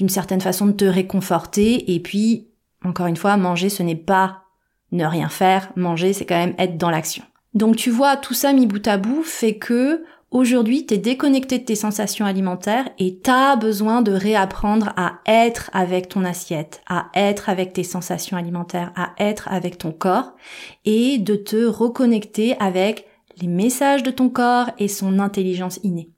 d'une 0.00 0.09
certaine 0.09 0.40
façon 0.40 0.64
de 0.64 0.73
te 0.73 0.87
réconforter. 0.87 1.95
Et 1.95 2.00
puis, 2.00 2.49
encore 2.83 3.07
une 3.07 3.19
fois, 3.19 3.37
manger, 3.37 3.69
ce 3.69 3.83
n'est 3.83 3.95
pas 3.95 4.45
ne 4.92 5.04
rien 5.04 5.28
faire. 5.28 5.71
Manger, 5.76 6.14
c'est 6.14 6.25
quand 6.25 6.38
même 6.38 6.54
être 6.57 6.78
dans 6.78 6.88
l'action. 6.88 7.23
Donc 7.52 7.76
tu 7.76 7.90
vois, 7.90 8.16
tout 8.16 8.33
ça 8.33 8.54
mis 8.54 8.66
bout 8.66 8.87
à 8.88 8.97
bout 8.97 9.23
fait 9.23 9.59
que 9.59 10.02
aujourd'hui, 10.30 10.87
t'es 10.87 10.97
déconnecté 10.97 11.59
de 11.59 11.64
tes 11.64 11.75
sensations 11.75 12.25
alimentaires 12.25 12.88
et 12.99 13.19
t'as 13.19 13.57
besoin 13.57 14.00
de 14.00 14.12
réapprendre 14.12 14.95
à 14.97 15.19
être 15.26 15.69
avec 15.75 16.09
ton 16.09 16.25
assiette, 16.25 16.80
à 16.88 17.11
être 17.14 17.50
avec 17.50 17.75
tes 17.75 17.85
sensations 17.85 18.38
alimentaires, 18.38 18.92
à 18.97 19.11
être 19.19 19.49
avec 19.49 19.76
ton 19.76 19.92
corps 19.92 20.33
et 20.87 21.19
de 21.19 21.37
te 21.37 21.62
reconnecter 21.66 22.59
avec 22.59 23.04
les 23.38 23.49
messages 23.49 24.02
de 24.02 24.11
ton 24.11 24.30
corps 24.30 24.71
et 24.78 24.88
son 24.88 25.19
intelligence 25.19 25.78
innée. 25.83 26.09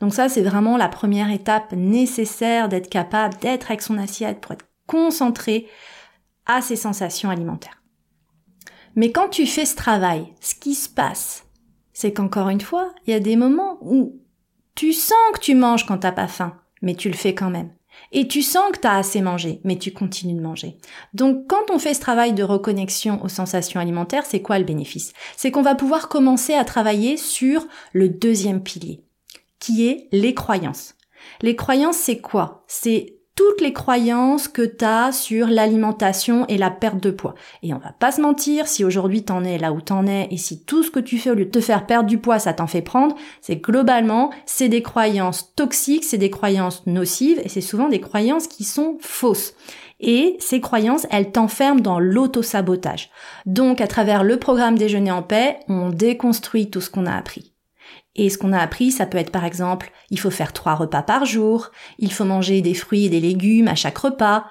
Donc 0.00 0.14
ça, 0.14 0.28
c'est 0.28 0.42
vraiment 0.42 0.76
la 0.76 0.88
première 0.88 1.30
étape 1.30 1.72
nécessaire 1.72 2.68
d'être 2.68 2.88
capable 2.88 3.36
d'être 3.38 3.70
avec 3.70 3.82
son 3.82 3.98
assiette 3.98 4.40
pour 4.40 4.52
être 4.52 4.66
concentré 4.86 5.66
à 6.46 6.62
ses 6.62 6.76
sensations 6.76 7.30
alimentaires. 7.30 7.82
Mais 8.96 9.12
quand 9.12 9.28
tu 9.28 9.46
fais 9.46 9.66
ce 9.66 9.76
travail, 9.76 10.32
ce 10.40 10.54
qui 10.54 10.74
se 10.74 10.88
passe, 10.88 11.44
c'est 11.92 12.12
qu'encore 12.12 12.48
une 12.48 12.60
fois, 12.60 12.94
il 13.06 13.12
y 13.12 13.16
a 13.16 13.20
des 13.20 13.36
moments 13.36 13.78
où 13.80 14.20
tu 14.74 14.92
sens 14.92 15.18
que 15.34 15.40
tu 15.40 15.54
manges 15.54 15.86
quand 15.86 15.98
t'as 15.98 16.12
pas 16.12 16.28
faim, 16.28 16.56
mais 16.82 16.94
tu 16.94 17.08
le 17.08 17.16
fais 17.16 17.34
quand 17.34 17.50
même. 17.50 17.72
Et 18.12 18.28
tu 18.28 18.42
sens 18.42 18.70
que 18.72 18.78
tu 18.78 18.86
as 18.86 18.96
assez 18.96 19.20
mangé, 19.20 19.60
mais 19.64 19.76
tu 19.76 19.92
continues 19.92 20.34
de 20.34 20.40
manger. 20.40 20.78
Donc 21.14 21.46
quand 21.48 21.70
on 21.70 21.78
fait 21.78 21.94
ce 21.94 22.00
travail 22.00 22.32
de 22.32 22.42
reconnexion 22.42 23.22
aux 23.22 23.28
sensations 23.28 23.80
alimentaires, 23.80 24.26
c'est 24.26 24.42
quoi 24.42 24.58
le 24.58 24.64
bénéfice? 24.64 25.12
C'est 25.36 25.50
qu'on 25.50 25.62
va 25.62 25.74
pouvoir 25.74 26.08
commencer 26.08 26.54
à 26.54 26.64
travailler 26.64 27.16
sur 27.16 27.66
le 27.92 28.08
deuxième 28.08 28.62
pilier, 28.62 29.04
qui 29.58 29.86
est 29.86 30.08
les 30.12 30.34
croyances. 30.34 30.94
Les 31.42 31.56
croyances, 31.56 31.96
c'est 31.96 32.20
quoi? 32.20 32.64
C'est 32.66 33.18
toutes 33.38 33.60
les 33.60 33.72
croyances 33.72 34.48
que 34.48 34.62
tu 34.62 34.84
as 34.84 35.12
sur 35.12 35.46
l'alimentation 35.46 36.44
et 36.48 36.58
la 36.58 36.72
perte 36.72 37.00
de 37.00 37.12
poids. 37.12 37.36
Et 37.62 37.72
on 37.72 37.78
va 37.78 37.92
pas 37.92 38.10
se 38.10 38.20
mentir, 38.20 38.66
si 38.66 38.84
aujourd'hui 38.84 39.22
t'en 39.22 39.44
es 39.44 39.58
là 39.58 39.72
où 39.72 39.80
t'en 39.80 40.08
es 40.08 40.26
et 40.32 40.36
si 40.36 40.64
tout 40.64 40.82
ce 40.82 40.90
que 40.90 40.98
tu 40.98 41.18
fais 41.18 41.30
au 41.30 41.34
lieu 41.34 41.44
de 41.44 41.50
te 41.50 41.60
faire 41.60 41.86
perdre 41.86 42.08
du 42.08 42.18
poids, 42.18 42.40
ça 42.40 42.52
t'en 42.52 42.66
fait 42.66 42.82
prendre, 42.82 43.14
c'est 43.40 43.58
globalement, 43.58 44.32
c'est 44.44 44.68
des 44.68 44.82
croyances 44.82 45.54
toxiques, 45.54 46.02
c'est 46.02 46.18
des 46.18 46.30
croyances 46.30 46.84
nocives 46.86 47.40
et 47.44 47.48
c'est 47.48 47.60
souvent 47.60 47.88
des 47.88 48.00
croyances 48.00 48.48
qui 48.48 48.64
sont 48.64 48.98
fausses. 49.00 49.54
Et 50.00 50.36
ces 50.40 50.60
croyances, 50.60 51.06
elles 51.10 51.30
t'enferment 51.30 51.80
dans 51.80 52.00
l'auto-sabotage. 52.00 53.08
Donc, 53.46 53.80
à 53.80 53.86
travers 53.86 54.24
le 54.24 54.38
programme 54.38 54.76
Déjeuner 54.76 55.12
en 55.12 55.22
paix, 55.22 55.60
on 55.68 55.90
déconstruit 55.90 56.70
tout 56.70 56.80
ce 56.80 56.90
qu'on 56.90 57.06
a 57.06 57.14
appris. 57.14 57.52
Et 58.14 58.30
ce 58.30 58.38
qu'on 58.38 58.52
a 58.52 58.58
appris, 58.58 58.90
ça 58.90 59.06
peut 59.06 59.18
être 59.18 59.30
par 59.30 59.44
exemple, 59.44 59.92
il 60.10 60.18
faut 60.18 60.30
faire 60.30 60.52
trois 60.52 60.74
repas 60.74 61.02
par 61.02 61.24
jour, 61.24 61.70
il 61.98 62.12
faut 62.12 62.24
manger 62.24 62.60
des 62.62 62.74
fruits 62.74 63.06
et 63.06 63.10
des 63.10 63.20
légumes 63.20 63.68
à 63.68 63.74
chaque 63.74 63.98
repas, 63.98 64.44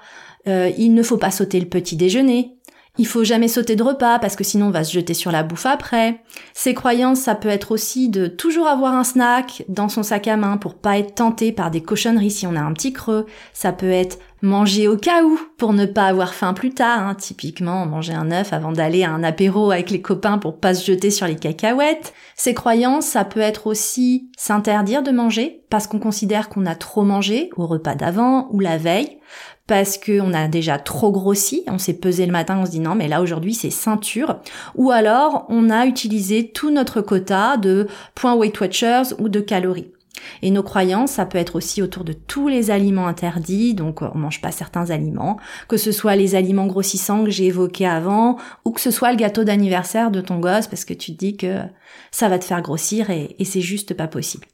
euh, 0.46 0.70
il 0.78 0.94
ne 0.94 1.02
faut 1.02 1.18
pas 1.18 1.30
sauter 1.30 1.60
le 1.60 1.66
petit 1.66 1.96
déjeuner, 1.96 2.57
il 2.98 3.06
faut 3.06 3.24
jamais 3.24 3.48
sauter 3.48 3.76
de 3.76 3.82
repas 3.82 4.18
parce 4.18 4.36
que 4.36 4.44
sinon 4.44 4.66
on 4.66 4.70
va 4.70 4.84
se 4.84 4.92
jeter 4.92 5.14
sur 5.14 5.30
la 5.30 5.44
bouffe 5.44 5.66
après. 5.66 6.20
Ces 6.52 6.74
croyances, 6.74 7.20
ça 7.20 7.36
peut 7.36 7.48
être 7.48 7.70
aussi 7.70 8.08
de 8.08 8.26
toujours 8.26 8.66
avoir 8.66 8.94
un 8.94 9.04
snack 9.04 9.64
dans 9.68 9.88
son 9.88 10.02
sac 10.02 10.26
à 10.26 10.36
main 10.36 10.56
pour 10.56 10.74
pas 10.74 10.98
être 10.98 11.14
tenté 11.14 11.52
par 11.52 11.70
des 11.70 11.80
cochonneries 11.80 12.32
si 12.32 12.46
on 12.46 12.56
a 12.56 12.60
un 12.60 12.72
petit 12.72 12.92
creux. 12.92 13.26
Ça 13.52 13.72
peut 13.72 13.90
être 13.90 14.18
manger 14.42 14.88
au 14.88 14.96
cas 14.96 15.22
où 15.24 15.38
pour 15.56 15.72
ne 15.72 15.86
pas 15.86 16.06
avoir 16.06 16.34
faim 16.34 16.54
plus 16.54 16.70
tard. 16.70 17.06
Hein. 17.06 17.14
Typiquement, 17.14 17.86
manger 17.86 18.14
un 18.14 18.32
œuf 18.32 18.52
avant 18.52 18.72
d'aller 18.72 19.04
à 19.04 19.10
un 19.10 19.22
apéro 19.22 19.70
avec 19.70 19.90
les 19.90 20.00
copains 20.00 20.38
pour 20.38 20.58
pas 20.58 20.74
se 20.74 20.84
jeter 20.84 21.10
sur 21.10 21.26
les 21.26 21.36
cacahuètes. 21.36 22.12
Ces 22.36 22.54
croyances, 22.54 23.06
ça 23.06 23.24
peut 23.24 23.40
être 23.40 23.68
aussi 23.68 24.30
s'interdire 24.36 25.02
de 25.02 25.12
manger 25.12 25.62
parce 25.70 25.86
qu'on 25.86 26.00
considère 26.00 26.48
qu'on 26.48 26.66
a 26.66 26.74
trop 26.74 27.04
mangé 27.04 27.50
au 27.56 27.66
repas 27.66 27.94
d'avant 27.94 28.48
ou 28.50 28.58
la 28.60 28.76
veille 28.76 29.18
parce 29.68 29.98
qu'on 29.98 30.34
a 30.34 30.48
déjà 30.48 30.78
trop 30.78 31.12
grossi, 31.12 31.62
on 31.68 31.78
s'est 31.78 31.94
pesé 31.94 32.26
le 32.26 32.32
matin, 32.32 32.58
on 32.60 32.66
se 32.66 32.72
dit 32.72 32.80
non 32.80 32.96
mais 32.96 33.06
là 33.06 33.22
aujourd'hui 33.22 33.54
c'est 33.54 33.70
ceinture, 33.70 34.40
ou 34.74 34.90
alors 34.90 35.46
on 35.48 35.70
a 35.70 35.86
utilisé 35.86 36.50
tout 36.50 36.70
notre 36.72 37.00
quota 37.00 37.56
de 37.56 37.86
points 38.16 38.34
Weight 38.34 38.58
Watchers 38.60 39.14
ou 39.20 39.28
de 39.28 39.38
calories. 39.38 39.92
Et 40.42 40.50
nos 40.50 40.64
croyances, 40.64 41.12
ça 41.12 41.26
peut 41.26 41.38
être 41.38 41.54
aussi 41.54 41.80
autour 41.80 42.02
de 42.02 42.12
tous 42.12 42.48
les 42.48 42.72
aliments 42.72 43.06
interdits, 43.06 43.74
donc 43.74 44.02
on 44.02 44.18
mange 44.18 44.40
pas 44.40 44.50
certains 44.50 44.90
aliments, 44.90 45.38
que 45.68 45.76
ce 45.76 45.92
soit 45.92 46.16
les 46.16 46.34
aliments 46.34 46.66
grossissants 46.66 47.22
que 47.22 47.30
j'ai 47.30 47.46
évoqués 47.46 47.86
avant, 47.86 48.36
ou 48.64 48.72
que 48.72 48.80
ce 48.80 48.90
soit 48.90 49.12
le 49.12 49.16
gâteau 49.16 49.44
d'anniversaire 49.44 50.10
de 50.10 50.20
ton 50.20 50.40
gosse, 50.40 50.66
parce 50.66 50.84
que 50.84 50.94
tu 50.94 51.12
te 51.12 51.18
dis 51.18 51.36
que 51.36 51.60
ça 52.10 52.28
va 52.28 52.40
te 52.40 52.44
faire 52.44 52.62
grossir 52.62 53.10
et, 53.10 53.36
et 53.38 53.44
c'est 53.44 53.60
juste 53.60 53.94
pas 53.94 54.08
possible. 54.08 54.46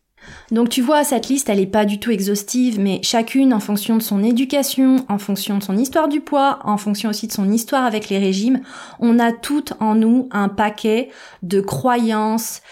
Donc 0.51 0.69
tu 0.69 0.83
vois, 0.83 1.05
cette 1.05 1.29
liste, 1.29 1.49
elle 1.49 1.59
n'est 1.59 1.67
pas 1.67 1.85
du 1.85 1.99
tout 1.99 2.11
exhaustive, 2.11 2.79
mais 2.79 3.01
chacune 3.03 3.53
en 3.53 3.61
fonction 3.61 3.97
de 3.97 4.03
son 4.03 4.23
éducation, 4.23 5.05
en 5.09 5.19
fonction 5.19 5.59
de 5.59 5.63
son 5.63 5.77
histoire 5.77 6.09
du 6.09 6.21
poids, 6.21 6.59
en 6.65 6.77
fonction 6.77 7.11
aussi 7.11 7.27
de 7.27 7.33
son 7.33 7.51
histoire 7.51 7.85
avec 7.85 8.09
les 8.09 8.19
régimes, 8.19 8.61
on 9.01 9.19
a 9.19 9.33
tout 9.33 9.65
en 9.81 9.95
nous 9.95 10.29
un 10.31 10.49
paquet 10.49 11.11
de 11.43 11.61
croyances 11.61 12.63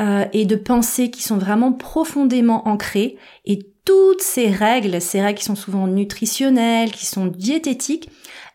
euh, 0.00 0.24
et 0.32 0.46
de 0.46 0.56
pensées 0.56 1.10
qui 1.10 1.22
sont 1.22 1.38
vraiment 1.38 1.72
profondément 1.72 2.68
ancrées. 2.68 3.16
Et 3.44 3.66
toutes 3.84 4.22
ces 4.22 4.48
règles, 4.48 5.00
ces 5.00 5.20
règles 5.20 5.38
qui 5.38 5.44
sont 5.44 5.54
souvent 5.54 5.86
nutritionnelles, 5.86 6.92
qui 6.92 7.06
sont 7.06 7.26
diététiques, 7.26 8.10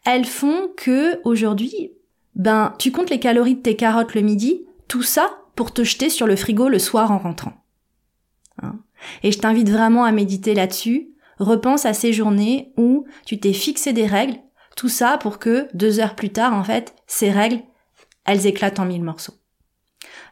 elles 0.06 0.26
font 0.26 0.70
que 0.78 1.20
aujourd'hui, 1.24 1.92
ben, 2.36 2.74
tu 2.80 2.92
comptes 2.92 3.10
les 3.10 3.20
calories 3.20 3.56
de 3.56 3.62
tes 3.62 3.76
carottes 3.76 4.16
le 4.16 4.22
midi, 4.22 4.62
tout 4.88 5.04
ça 5.04 5.32
pour 5.56 5.74
te 5.74 5.84
jeter 5.84 6.10
sur 6.10 6.28
le 6.28 6.36
frigo 6.36 6.70
le 6.70 6.80
soir 6.80 7.12
en 7.12 7.18
rentrant. 7.18 7.63
Hein. 8.64 8.80
Et 9.24 9.32
je 9.32 9.40
t'invite 9.40 9.70
vraiment 9.70 10.04
à 10.04 10.12
méditer 10.12 10.54
là-dessus. 10.54 11.10
Repense 11.40 11.86
à 11.86 11.94
ces 11.94 12.14
journées 12.14 12.74
où 12.78 13.06
tu 13.26 13.40
t'es 13.40 13.54
fixé 13.54 13.92
des 13.92 14.06
règles, 14.06 14.38
tout 14.76 14.90
ça 14.90 15.18
pour 15.18 15.40
que 15.40 15.68
deux 15.74 16.00
heures 16.00 16.16
plus 16.16 16.30
tard, 16.30 16.54
en 16.54 16.64
fait, 16.64 16.96
ces 17.08 17.32
règles, 17.32 17.62
elles 18.26 18.46
éclatent 18.48 18.80
en 18.80 18.86
mille 18.86 19.04
morceaux. 19.04 19.34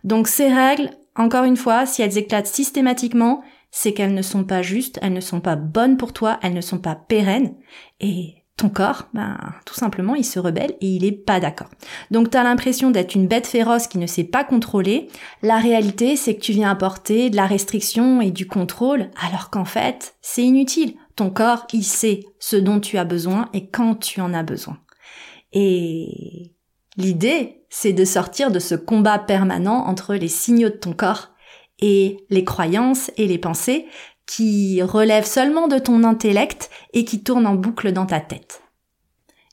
Donc 0.04 0.28
ces 0.28 0.52
règles, 0.52 0.92
encore 1.16 1.44
une 1.44 1.58
fois, 1.58 1.86
si 1.86 2.02
elles 2.02 2.18
éclatent 2.18 2.48
systématiquement, 2.48 3.44
c'est 3.72 3.94
qu'elles 3.94 4.14
ne 4.14 4.22
sont 4.22 4.44
pas 4.44 4.62
justes, 4.62 5.00
elles 5.02 5.14
ne 5.14 5.22
sont 5.22 5.42
pas 5.42 5.56
bonnes 5.56 5.98
pour 5.98 6.14
toi, 6.14 6.40
elles 6.42 6.54
ne 6.54 6.62
sont 6.62 6.80
pas 6.80 6.96
pérennes. 6.96 7.56
Et 8.00 8.41
ton 8.62 8.70
corps, 8.70 9.08
ben, 9.16 9.38
tout 9.66 9.74
simplement, 9.74 10.14
il 10.14 10.24
se 10.24 10.38
rebelle 10.38 10.76
et 10.82 10.88
il 10.88 11.04
est 11.04 11.12
pas 11.12 11.40
d'accord. 11.40 11.70
Donc 12.12 12.30
tu 12.30 12.38
as 12.38 12.44
l'impression 12.44 12.92
d'être 12.92 13.16
une 13.16 13.28
bête 13.28 13.48
féroce 13.48 13.88
qui 13.88 13.98
ne 13.98 14.06
sait 14.06 14.24
pas 14.24 14.44
contrôler. 14.44 15.08
La 15.42 15.58
réalité, 15.58 16.16
c'est 16.16 16.36
que 16.36 16.42
tu 16.42 16.52
viens 16.52 16.70
apporter 16.70 17.32
de 17.32 17.36
la 17.36 17.48
restriction 17.48 18.22
et 18.22 18.30
du 18.30 18.46
contrôle, 18.46 19.10
alors 19.20 19.50
qu'en 19.50 19.66
fait, 19.66 20.14
c'est 20.22 20.44
inutile. 20.44 20.94
Ton 21.16 21.32
corps, 21.32 21.66
il 21.74 21.84
sait 21.84 22.20
ce 22.38 22.56
dont 22.56 22.80
tu 22.80 23.00
as 23.00 23.04
besoin 23.04 23.50
et 23.54 23.68
quand 23.68 23.96
tu 23.96 24.22
en 24.22 24.32
as 24.32 24.44
besoin. 24.44 24.78
Et 25.54 26.54
l'idée, 26.98 27.66
c'est 27.70 27.94
de 27.94 28.06
sortir 28.06 28.52
de 28.52 28.60
ce 28.60 28.76
combat 28.76 29.18
permanent 29.18 29.88
entre 29.88 30.14
les 30.14 30.28
signaux 30.28 30.70
de 30.70 30.76
ton 30.76 30.94
corps 30.94 31.30
et 31.80 32.18
les 32.30 32.44
croyances 32.44 33.10
et 33.18 33.26
les 33.26 33.40
pensées 33.40 33.88
qui 34.32 34.82
relèvent 34.82 35.26
seulement 35.26 35.68
de 35.68 35.78
ton 35.78 36.06
intellect 36.06 36.70
et 36.94 37.04
qui 37.04 37.22
tournent 37.22 37.48
en 37.48 37.56
boucle 37.56 37.92
dans 37.92 38.06
ta 38.06 38.22
tête. 38.22 38.64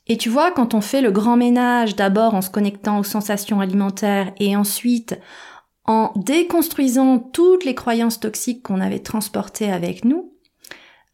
Et 0.07 0.15
tu 0.15 0.29
vois, 0.29 0.51
quand 0.51 0.73
on 0.73 0.79
fait 0.79 1.01
le 1.01 1.11
grand 1.11 1.35
ménage, 1.35 1.97
d'abord 1.97 2.33
en 2.33 2.41
se 2.41 2.49
connectant 2.49 2.97
aux 2.97 3.03
sensations 3.03 3.59
alimentaires 3.59 4.31
et 4.39 4.55
ensuite 4.55 5.19
en 5.83 6.13
déconstruisant 6.15 7.19
toutes 7.19 7.65
les 7.65 7.75
croyances 7.75 8.21
toxiques 8.21 8.63
qu'on 8.63 8.79
avait 8.79 8.99
transportées 8.99 9.69
avec 9.69 10.05
nous, 10.05 10.33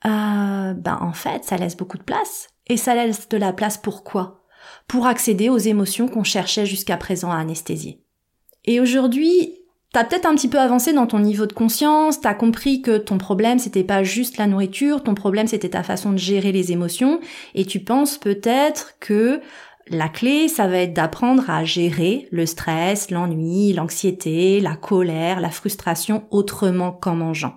euh, 0.05 0.75
ben 0.75 0.99
en 1.01 1.13
fait, 1.13 1.43
ça 1.43 1.57
laisse 1.57 1.75
beaucoup 1.75 1.97
de 1.97 2.03
place. 2.03 2.49
Et 2.67 2.77
ça 2.77 2.93
laisse 2.93 3.27
de 3.29 3.37
la 3.37 3.51
place 3.51 3.79
pour 3.79 4.03
quoi? 4.03 4.43
Pour 4.87 5.07
accéder 5.07 5.49
aux 5.49 5.57
émotions 5.57 6.07
qu'on 6.07 6.23
cherchait 6.23 6.67
jusqu'à 6.67 6.97
présent 6.97 7.31
à 7.31 7.37
anesthésier. 7.37 8.03
Et 8.65 8.79
aujourd'hui, 8.79 9.64
T'as 9.95 10.03
peut-être 10.03 10.25
un 10.25 10.35
petit 10.35 10.49
peu 10.49 10.59
avancé 10.59 10.91
dans 10.91 11.07
ton 11.07 11.19
niveau 11.19 11.45
de 11.45 11.53
conscience, 11.53 12.19
t'as 12.19 12.33
compris 12.33 12.81
que 12.81 12.97
ton 12.97 13.17
problème 13.17 13.59
c'était 13.59 13.85
pas 13.85 14.03
juste 14.03 14.35
la 14.35 14.45
nourriture, 14.45 15.01
ton 15.01 15.15
problème 15.15 15.47
c'était 15.47 15.69
ta 15.69 15.83
façon 15.83 16.11
de 16.11 16.17
gérer 16.17 16.51
les 16.51 16.73
émotions, 16.73 17.21
et 17.53 17.63
tu 17.63 17.79
penses 17.79 18.17
peut-être 18.17 18.95
que 18.99 19.39
la 19.87 20.09
clé, 20.09 20.49
ça 20.49 20.67
va 20.67 20.79
être 20.79 20.91
d'apprendre 20.91 21.49
à 21.49 21.63
gérer 21.63 22.27
le 22.31 22.45
stress, 22.45 23.09
l'ennui, 23.09 23.71
l'anxiété, 23.71 24.59
la 24.59 24.75
colère, 24.75 25.39
la 25.39 25.49
frustration 25.49 26.27
autrement 26.29 26.91
qu'en 26.91 27.15
mangeant. 27.15 27.55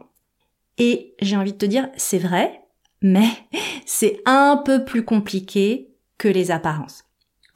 Et 0.78 1.16
j'ai 1.20 1.36
envie 1.36 1.54
de 1.54 1.58
te 1.58 1.66
dire, 1.66 1.88
c'est 1.96 2.18
vrai, 2.18 2.60
mais 3.02 3.30
c'est 3.84 4.20
un 4.26 4.62
peu 4.64 4.84
plus 4.84 5.04
compliqué 5.04 5.90
que 6.18 6.28
les 6.28 6.52
apparences. 6.52 7.07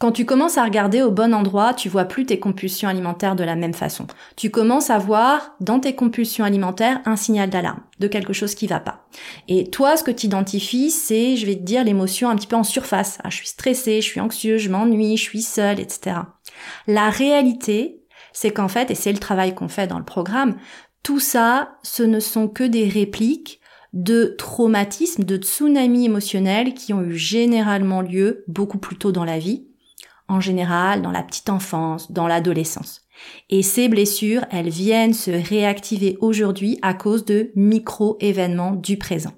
Quand 0.02 0.10
tu 0.10 0.26
commences 0.26 0.58
à 0.58 0.64
regarder 0.64 1.00
au 1.00 1.12
bon 1.12 1.32
endroit, 1.32 1.74
tu 1.74 1.88
vois 1.88 2.06
plus 2.06 2.26
tes 2.26 2.40
compulsions 2.40 2.88
alimentaires 2.88 3.36
de 3.36 3.44
la 3.44 3.54
même 3.54 3.72
façon. 3.72 4.08
Tu 4.34 4.50
commences 4.50 4.90
à 4.90 4.98
voir 4.98 5.54
dans 5.60 5.78
tes 5.78 5.94
compulsions 5.94 6.44
alimentaires 6.44 7.00
un 7.04 7.14
signal 7.14 7.50
d'alarme 7.50 7.82
de 8.00 8.08
quelque 8.08 8.32
chose 8.32 8.56
qui 8.56 8.66
va 8.66 8.80
pas. 8.80 9.06
Et 9.46 9.70
toi, 9.70 9.96
ce 9.96 10.02
que 10.02 10.10
tu 10.10 10.26
identifies, 10.26 10.90
c'est, 10.90 11.36
je 11.36 11.46
vais 11.46 11.54
te 11.54 11.62
dire, 11.62 11.84
l'émotion 11.84 12.30
un 12.30 12.34
petit 12.34 12.48
peu 12.48 12.56
en 12.56 12.64
surface. 12.64 13.18
Ah, 13.22 13.30
je 13.30 13.36
suis 13.36 13.46
stressée, 13.46 14.00
je 14.00 14.06
suis 14.08 14.18
anxieux, 14.18 14.58
je 14.58 14.70
m'ennuie, 14.70 15.16
je 15.16 15.22
suis 15.22 15.40
seule, 15.40 15.78
etc. 15.78 16.16
La 16.88 17.08
réalité, 17.08 18.02
c'est 18.32 18.50
qu'en 18.50 18.66
fait, 18.66 18.90
et 18.90 18.96
c'est 18.96 19.12
le 19.12 19.20
travail 19.20 19.54
qu'on 19.54 19.68
fait 19.68 19.86
dans 19.86 20.00
le 20.00 20.04
programme, 20.04 20.56
tout 21.04 21.20
ça, 21.20 21.76
ce 21.84 22.02
ne 22.02 22.18
sont 22.18 22.48
que 22.48 22.64
des 22.64 22.88
répliques 22.88 23.60
de 23.92 24.34
traumatismes, 24.36 25.22
de 25.22 25.36
tsunamis 25.36 26.06
émotionnels 26.06 26.74
qui 26.74 26.92
ont 26.92 27.02
eu 27.02 27.16
généralement 27.16 28.00
lieu 28.00 28.42
beaucoup 28.48 28.78
plus 28.78 28.96
tôt 28.96 29.12
dans 29.12 29.24
la 29.24 29.38
vie 29.38 29.68
en 30.32 30.40
général 30.40 31.02
dans 31.02 31.10
la 31.10 31.22
petite 31.22 31.50
enfance, 31.50 32.10
dans 32.10 32.26
l'adolescence. 32.26 33.02
Et 33.50 33.62
ces 33.62 33.88
blessures, 33.88 34.44
elles 34.50 34.70
viennent 34.70 35.14
se 35.14 35.30
réactiver 35.30 36.16
aujourd'hui 36.20 36.78
à 36.82 36.94
cause 36.94 37.24
de 37.24 37.52
micro-événements 37.54 38.72
du 38.72 38.96
présent. 38.96 39.32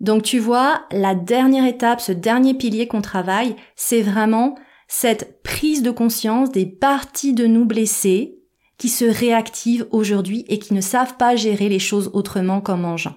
Donc 0.00 0.22
tu 0.22 0.38
vois, 0.38 0.82
la 0.90 1.14
dernière 1.14 1.66
étape, 1.66 2.00
ce 2.00 2.12
dernier 2.12 2.54
pilier 2.54 2.88
qu'on 2.88 3.02
travaille, 3.02 3.54
c'est 3.76 4.00
vraiment 4.00 4.56
cette 4.88 5.42
prise 5.42 5.82
de 5.82 5.90
conscience 5.90 6.50
des 6.50 6.66
parties 6.66 7.34
de 7.34 7.46
nous 7.46 7.66
blessées 7.66 8.38
qui 8.78 8.88
se 8.88 9.04
réactivent 9.04 9.86
aujourd'hui 9.90 10.44
et 10.48 10.58
qui 10.58 10.72
ne 10.72 10.80
savent 10.80 11.16
pas 11.18 11.36
gérer 11.36 11.68
les 11.68 11.78
choses 11.78 12.10
autrement 12.14 12.62
qu'en 12.62 12.78
mangeant. 12.78 13.14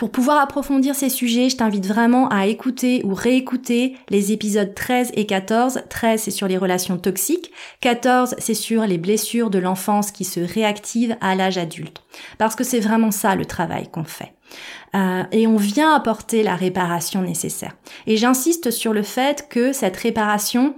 Pour 0.00 0.10
pouvoir 0.10 0.40
approfondir 0.40 0.94
ces 0.94 1.10
sujets, 1.10 1.50
je 1.50 1.58
t'invite 1.58 1.84
vraiment 1.84 2.26
à 2.30 2.46
écouter 2.46 3.02
ou 3.04 3.12
réécouter 3.12 3.98
les 4.08 4.32
épisodes 4.32 4.74
13 4.74 5.10
et 5.12 5.26
14. 5.26 5.82
13, 5.90 6.22
c'est 6.22 6.30
sur 6.30 6.48
les 6.48 6.56
relations 6.56 6.96
toxiques. 6.96 7.52
14, 7.82 8.34
c'est 8.38 8.54
sur 8.54 8.86
les 8.86 8.96
blessures 8.96 9.50
de 9.50 9.58
l'enfance 9.58 10.10
qui 10.10 10.24
se 10.24 10.40
réactivent 10.40 11.18
à 11.20 11.34
l'âge 11.34 11.58
adulte. 11.58 12.00
Parce 12.38 12.56
que 12.56 12.64
c'est 12.64 12.80
vraiment 12.80 13.10
ça 13.10 13.34
le 13.34 13.44
travail 13.44 13.90
qu'on 13.90 14.04
fait. 14.04 14.32
Euh, 14.94 15.24
et 15.32 15.46
on 15.46 15.58
vient 15.58 15.94
apporter 15.94 16.42
la 16.42 16.56
réparation 16.56 17.20
nécessaire. 17.20 17.76
Et 18.06 18.16
j'insiste 18.16 18.70
sur 18.70 18.94
le 18.94 19.02
fait 19.02 19.48
que 19.50 19.74
cette 19.74 19.98
réparation, 19.98 20.76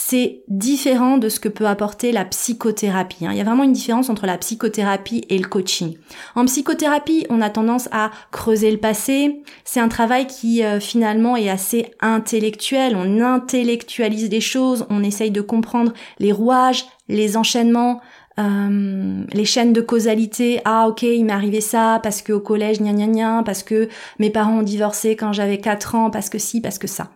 c'est 0.00 0.42
différent 0.46 1.18
de 1.18 1.28
ce 1.28 1.40
que 1.40 1.48
peut 1.48 1.66
apporter 1.66 2.12
la 2.12 2.24
psychothérapie. 2.24 3.26
Hein. 3.26 3.30
Il 3.32 3.36
y 3.36 3.40
a 3.40 3.44
vraiment 3.44 3.64
une 3.64 3.72
différence 3.72 4.08
entre 4.08 4.26
la 4.26 4.38
psychothérapie 4.38 5.24
et 5.28 5.36
le 5.36 5.48
coaching. 5.48 5.98
En 6.36 6.44
psychothérapie, 6.44 7.26
on 7.30 7.40
a 7.40 7.50
tendance 7.50 7.88
à 7.90 8.12
creuser 8.30 8.70
le 8.70 8.78
passé. 8.78 9.42
C'est 9.64 9.80
un 9.80 9.88
travail 9.88 10.28
qui 10.28 10.62
euh, 10.62 10.78
finalement 10.78 11.36
est 11.36 11.50
assez 11.50 11.90
intellectuel. 12.00 12.96
On 12.96 13.20
intellectualise 13.20 14.30
les 14.30 14.40
choses, 14.40 14.86
on 14.88 15.02
essaye 15.02 15.32
de 15.32 15.40
comprendre 15.40 15.92
les 16.20 16.30
rouages, 16.30 16.86
les 17.08 17.36
enchaînements, 17.36 18.00
euh, 18.38 19.24
les 19.32 19.44
chaînes 19.44 19.72
de 19.72 19.80
causalité. 19.80 20.60
Ah 20.64 20.86
ok, 20.88 21.02
il 21.02 21.24
m'est 21.24 21.32
arrivé 21.32 21.60
ça 21.60 21.98
parce 22.04 22.22
que 22.22 22.32
au 22.32 22.40
collège, 22.40 22.78
gna 22.78 22.92
gna 22.92 23.08
gna, 23.08 23.42
parce 23.44 23.64
que 23.64 23.88
mes 24.20 24.30
parents 24.30 24.60
ont 24.60 24.62
divorcé 24.62 25.16
quand 25.16 25.32
j'avais 25.32 25.58
4 25.58 25.96
ans, 25.96 26.10
parce 26.10 26.30
que 26.30 26.38
si, 26.38 26.60
parce 26.60 26.78
que 26.78 26.86
ça. 26.86 27.10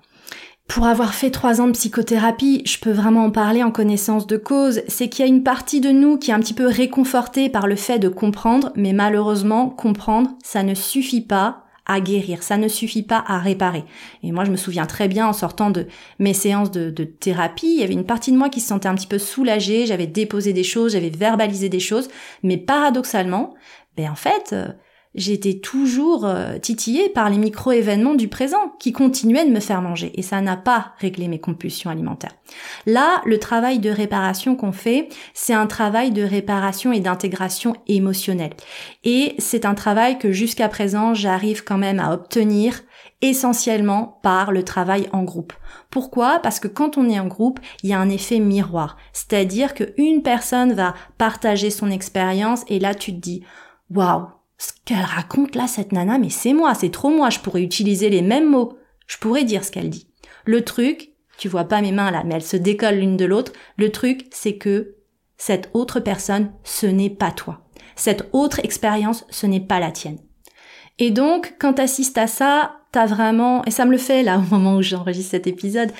Pour 0.72 0.86
avoir 0.86 1.12
fait 1.12 1.30
trois 1.30 1.60
ans 1.60 1.66
de 1.66 1.72
psychothérapie, 1.72 2.62
je 2.64 2.78
peux 2.78 2.92
vraiment 2.92 3.26
en 3.26 3.30
parler 3.30 3.62
en 3.62 3.70
connaissance 3.70 4.26
de 4.26 4.38
cause, 4.38 4.80
c'est 4.88 5.10
qu'il 5.10 5.22
y 5.22 5.28
a 5.28 5.30
une 5.30 5.42
partie 5.42 5.82
de 5.82 5.90
nous 5.90 6.16
qui 6.16 6.30
est 6.30 6.34
un 6.34 6.40
petit 6.40 6.54
peu 6.54 6.66
réconfortée 6.66 7.50
par 7.50 7.66
le 7.66 7.76
fait 7.76 7.98
de 7.98 8.08
comprendre, 8.08 8.72
mais 8.74 8.94
malheureusement, 8.94 9.68
comprendre, 9.68 10.30
ça 10.42 10.62
ne 10.62 10.72
suffit 10.72 11.20
pas 11.20 11.66
à 11.84 12.00
guérir, 12.00 12.42
ça 12.42 12.56
ne 12.56 12.68
suffit 12.68 13.02
pas 13.02 13.22
à 13.26 13.38
réparer. 13.38 13.84
Et 14.22 14.32
moi, 14.32 14.46
je 14.46 14.50
me 14.50 14.56
souviens 14.56 14.86
très 14.86 15.08
bien 15.08 15.26
en 15.26 15.34
sortant 15.34 15.68
de 15.68 15.88
mes 16.18 16.32
séances 16.32 16.70
de, 16.70 17.04
thérapie, 17.04 17.74
il 17.74 17.80
y 17.80 17.84
avait 17.84 17.92
une 17.92 18.06
partie 18.06 18.32
de 18.32 18.38
moi 18.38 18.48
qui 18.48 18.60
se 18.60 18.68
sentait 18.68 18.88
un 18.88 18.94
petit 18.94 19.06
peu 19.06 19.18
soulagée, 19.18 19.84
j'avais 19.84 20.06
déposé 20.06 20.54
des 20.54 20.64
choses, 20.64 20.92
j'avais 20.92 21.10
verbalisé 21.10 21.68
des 21.68 21.80
choses, 21.80 22.08
mais 22.42 22.56
paradoxalement, 22.56 23.52
ben 23.98 24.10
en 24.10 24.16
fait, 24.16 24.54
euh, 24.54 24.68
j'étais 25.14 25.54
toujours 25.54 26.24
euh, 26.24 26.58
titillée 26.58 27.08
par 27.08 27.28
les 27.28 27.38
micro-événements 27.38 28.14
du 28.14 28.28
présent 28.28 28.74
qui 28.78 28.92
continuaient 28.92 29.44
de 29.44 29.50
me 29.50 29.60
faire 29.60 29.82
manger 29.82 30.12
et 30.14 30.22
ça 30.22 30.40
n'a 30.40 30.56
pas 30.56 30.92
réglé 30.98 31.28
mes 31.28 31.40
compulsions 31.40 31.90
alimentaires. 31.90 32.34
Là, 32.86 33.20
le 33.24 33.38
travail 33.38 33.78
de 33.78 33.90
réparation 33.90 34.56
qu'on 34.56 34.72
fait, 34.72 35.08
c'est 35.34 35.54
un 35.54 35.66
travail 35.66 36.10
de 36.10 36.22
réparation 36.22 36.92
et 36.92 37.00
d'intégration 37.00 37.74
émotionnelle. 37.88 38.54
Et 39.04 39.34
c'est 39.38 39.64
un 39.64 39.74
travail 39.74 40.18
que 40.18 40.32
jusqu'à 40.32 40.68
présent, 40.68 41.14
j'arrive 41.14 41.64
quand 41.64 41.78
même 41.78 42.00
à 42.00 42.12
obtenir 42.12 42.82
essentiellement 43.20 44.18
par 44.22 44.50
le 44.50 44.64
travail 44.64 45.08
en 45.12 45.22
groupe. 45.22 45.52
Pourquoi? 45.90 46.40
Parce 46.40 46.58
que 46.58 46.68
quand 46.68 46.98
on 46.98 47.08
est 47.08 47.20
en 47.20 47.28
groupe, 47.28 47.60
il 47.82 47.90
y 47.90 47.92
a 47.92 48.00
un 48.00 48.10
effet 48.10 48.40
miroir. 48.40 48.96
C'est-à-dire 49.12 49.74
qu'une 49.74 50.22
personne 50.22 50.72
va 50.72 50.94
partager 51.18 51.70
son 51.70 51.90
expérience 51.90 52.64
et 52.68 52.80
là 52.80 52.94
tu 52.94 53.12
te 53.12 53.20
dis, 53.20 53.44
waouh, 53.90 54.26
ce 54.62 54.72
qu'elle 54.84 55.04
raconte 55.04 55.56
là, 55.56 55.66
cette 55.66 55.90
nana, 55.90 56.18
mais 56.18 56.30
c'est 56.30 56.52
moi, 56.52 56.74
c'est 56.74 56.92
trop 56.92 57.10
moi, 57.10 57.30
je 57.30 57.40
pourrais 57.40 57.62
utiliser 57.62 58.08
les 58.10 58.22
mêmes 58.22 58.48
mots, 58.48 58.78
je 59.08 59.16
pourrais 59.18 59.42
dire 59.42 59.64
ce 59.64 59.72
qu'elle 59.72 59.90
dit. 59.90 60.06
Le 60.44 60.62
truc, 60.62 61.10
tu 61.36 61.48
vois 61.48 61.64
pas 61.64 61.80
mes 61.80 61.90
mains 61.90 62.12
là, 62.12 62.22
mais 62.24 62.36
elles 62.36 62.44
se 62.44 62.56
décollent 62.56 63.00
l'une 63.00 63.16
de 63.16 63.24
l'autre, 63.24 63.52
le 63.76 63.90
truc, 63.90 64.26
c'est 64.30 64.58
que 64.58 64.94
cette 65.36 65.68
autre 65.74 65.98
personne, 65.98 66.52
ce 66.62 66.86
n'est 66.86 67.10
pas 67.10 67.32
toi. 67.32 67.66
Cette 67.96 68.28
autre 68.32 68.60
expérience, 68.60 69.26
ce 69.30 69.46
n'est 69.46 69.60
pas 69.60 69.80
la 69.80 69.90
tienne. 69.90 70.20
Et 71.00 71.10
donc, 71.10 71.56
quand 71.58 71.74
t'assistes 71.74 72.18
à 72.18 72.28
ça, 72.28 72.76
t'as 72.92 73.06
vraiment, 73.06 73.64
et 73.64 73.72
ça 73.72 73.84
me 73.84 73.90
le 73.90 73.98
fait 73.98 74.22
là 74.22 74.38
au 74.52 74.54
moment 74.54 74.76
où 74.76 74.82
j'enregistre 74.82 75.32
cet 75.32 75.48
épisode, 75.48 75.90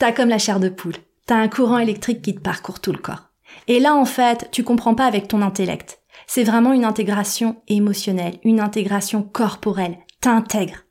t'as 0.00 0.10
comme 0.10 0.28
la 0.28 0.38
chair 0.38 0.58
de 0.58 0.70
poule. 0.70 0.96
T'as 1.26 1.36
un 1.36 1.46
courant 1.46 1.78
électrique 1.78 2.22
qui 2.22 2.34
te 2.34 2.40
parcourt 2.40 2.80
tout 2.80 2.90
le 2.90 2.98
corps. 2.98 3.30
Et 3.68 3.78
là, 3.78 3.94
en 3.94 4.06
fait, 4.06 4.48
tu 4.50 4.64
comprends 4.64 4.96
pas 4.96 5.06
avec 5.06 5.28
ton 5.28 5.42
intellect. 5.42 5.99
C'est 6.32 6.44
vraiment 6.44 6.72
une 6.72 6.84
intégration 6.84 7.56
émotionnelle, 7.66 8.38
une 8.44 8.60
intégration 8.60 9.24
corporelle, 9.24 9.98
t'intègres. 10.20 10.84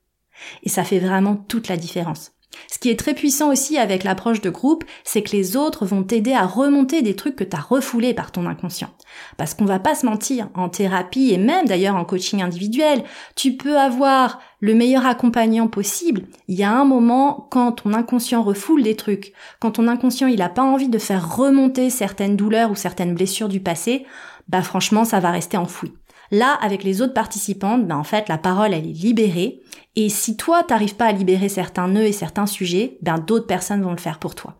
Et 0.63 0.69
ça 0.69 0.83
fait 0.83 0.99
vraiment 0.99 1.37
toute 1.37 1.69
la 1.69 1.77
différence. 1.77 2.33
Ce 2.69 2.77
qui 2.77 2.89
est 2.89 2.99
très 2.99 3.13
puissant 3.13 3.49
aussi 3.49 3.77
avec 3.77 4.03
l'approche 4.03 4.41
de 4.41 4.49
groupe, 4.49 4.83
c'est 5.05 5.21
que 5.21 5.31
les 5.31 5.55
autres 5.55 5.85
vont 5.85 6.03
t'aider 6.03 6.33
à 6.33 6.45
remonter 6.45 7.01
des 7.01 7.15
trucs 7.15 7.37
que 7.37 7.45
t'as 7.45 7.61
refoulés 7.61 8.13
par 8.13 8.33
ton 8.33 8.47
inconscient. 8.47 8.89
Parce 9.37 9.53
qu'on 9.53 9.63
va 9.63 9.79
pas 9.79 9.95
se 9.95 10.05
mentir, 10.05 10.49
en 10.55 10.67
thérapie 10.67 11.31
et 11.31 11.37
même 11.37 11.67
d'ailleurs 11.67 11.95
en 11.95 12.03
coaching 12.03 12.41
individuel, 12.41 13.05
tu 13.37 13.55
peux 13.55 13.77
avoir 13.77 14.41
le 14.59 14.73
meilleur 14.73 15.05
accompagnant 15.05 15.69
possible. 15.69 16.23
Il 16.49 16.59
y 16.59 16.63
a 16.63 16.71
un 16.73 16.83
moment 16.83 17.47
quand 17.49 17.71
ton 17.71 17.93
inconscient 17.93 18.43
refoule 18.43 18.83
des 18.83 18.97
trucs, 18.97 19.31
quand 19.61 19.71
ton 19.71 19.87
inconscient 19.87 20.27
il 20.27 20.41
a 20.41 20.49
pas 20.49 20.63
envie 20.63 20.89
de 20.89 20.99
faire 20.99 21.37
remonter 21.37 21.89
certaines 21.89 22.35
douleurs 22.35 22.71
ou 22.71 22.75
certaines 22.75 23.15
blessures 23.15 23.47
du 23.47 23.61
passé, 23.61 24.05
bah 24.49 24.61
franchement 24.61 25.05
ça 25.05 25.19
va 25.19 25.31
rester 25.31 25.57
enfoui. 25.57 25.93
Là, 26.31 26.57
avec 26.61 26.83
les 26.83 27.01
autres 27.01 27.13
participantes, 27.13 27.87
ben 27.87 27.97
en 27.97 28.03
fait, 28.03 28.29
la 28.29 28.37
parole, 28.37 28.73
elle 28.73 28.85
est 28.85 28.93
libérée. 28.93 29.61
Et 29.95 30.09
si 30.09 30.37
toi, 30.37 30.63
t'arrives 30.63 30.95
pas 30.95 31.07
à 31.07 31.11
libérer 31.11 31.49
certains 31.49 31.87
nœuds 31.87 32.05
et 32.05 32.11
certains 32.11 32.45
sujets, 32.45 32.97
ben 33.01 33.17
d'autres 33.17 33.47
personnes 33.47 33.81
vont 33.81 33.91
le 33.91 33.97
faire 33.97 34.19
pour 34.19 34.35
toi. 34.35 34.55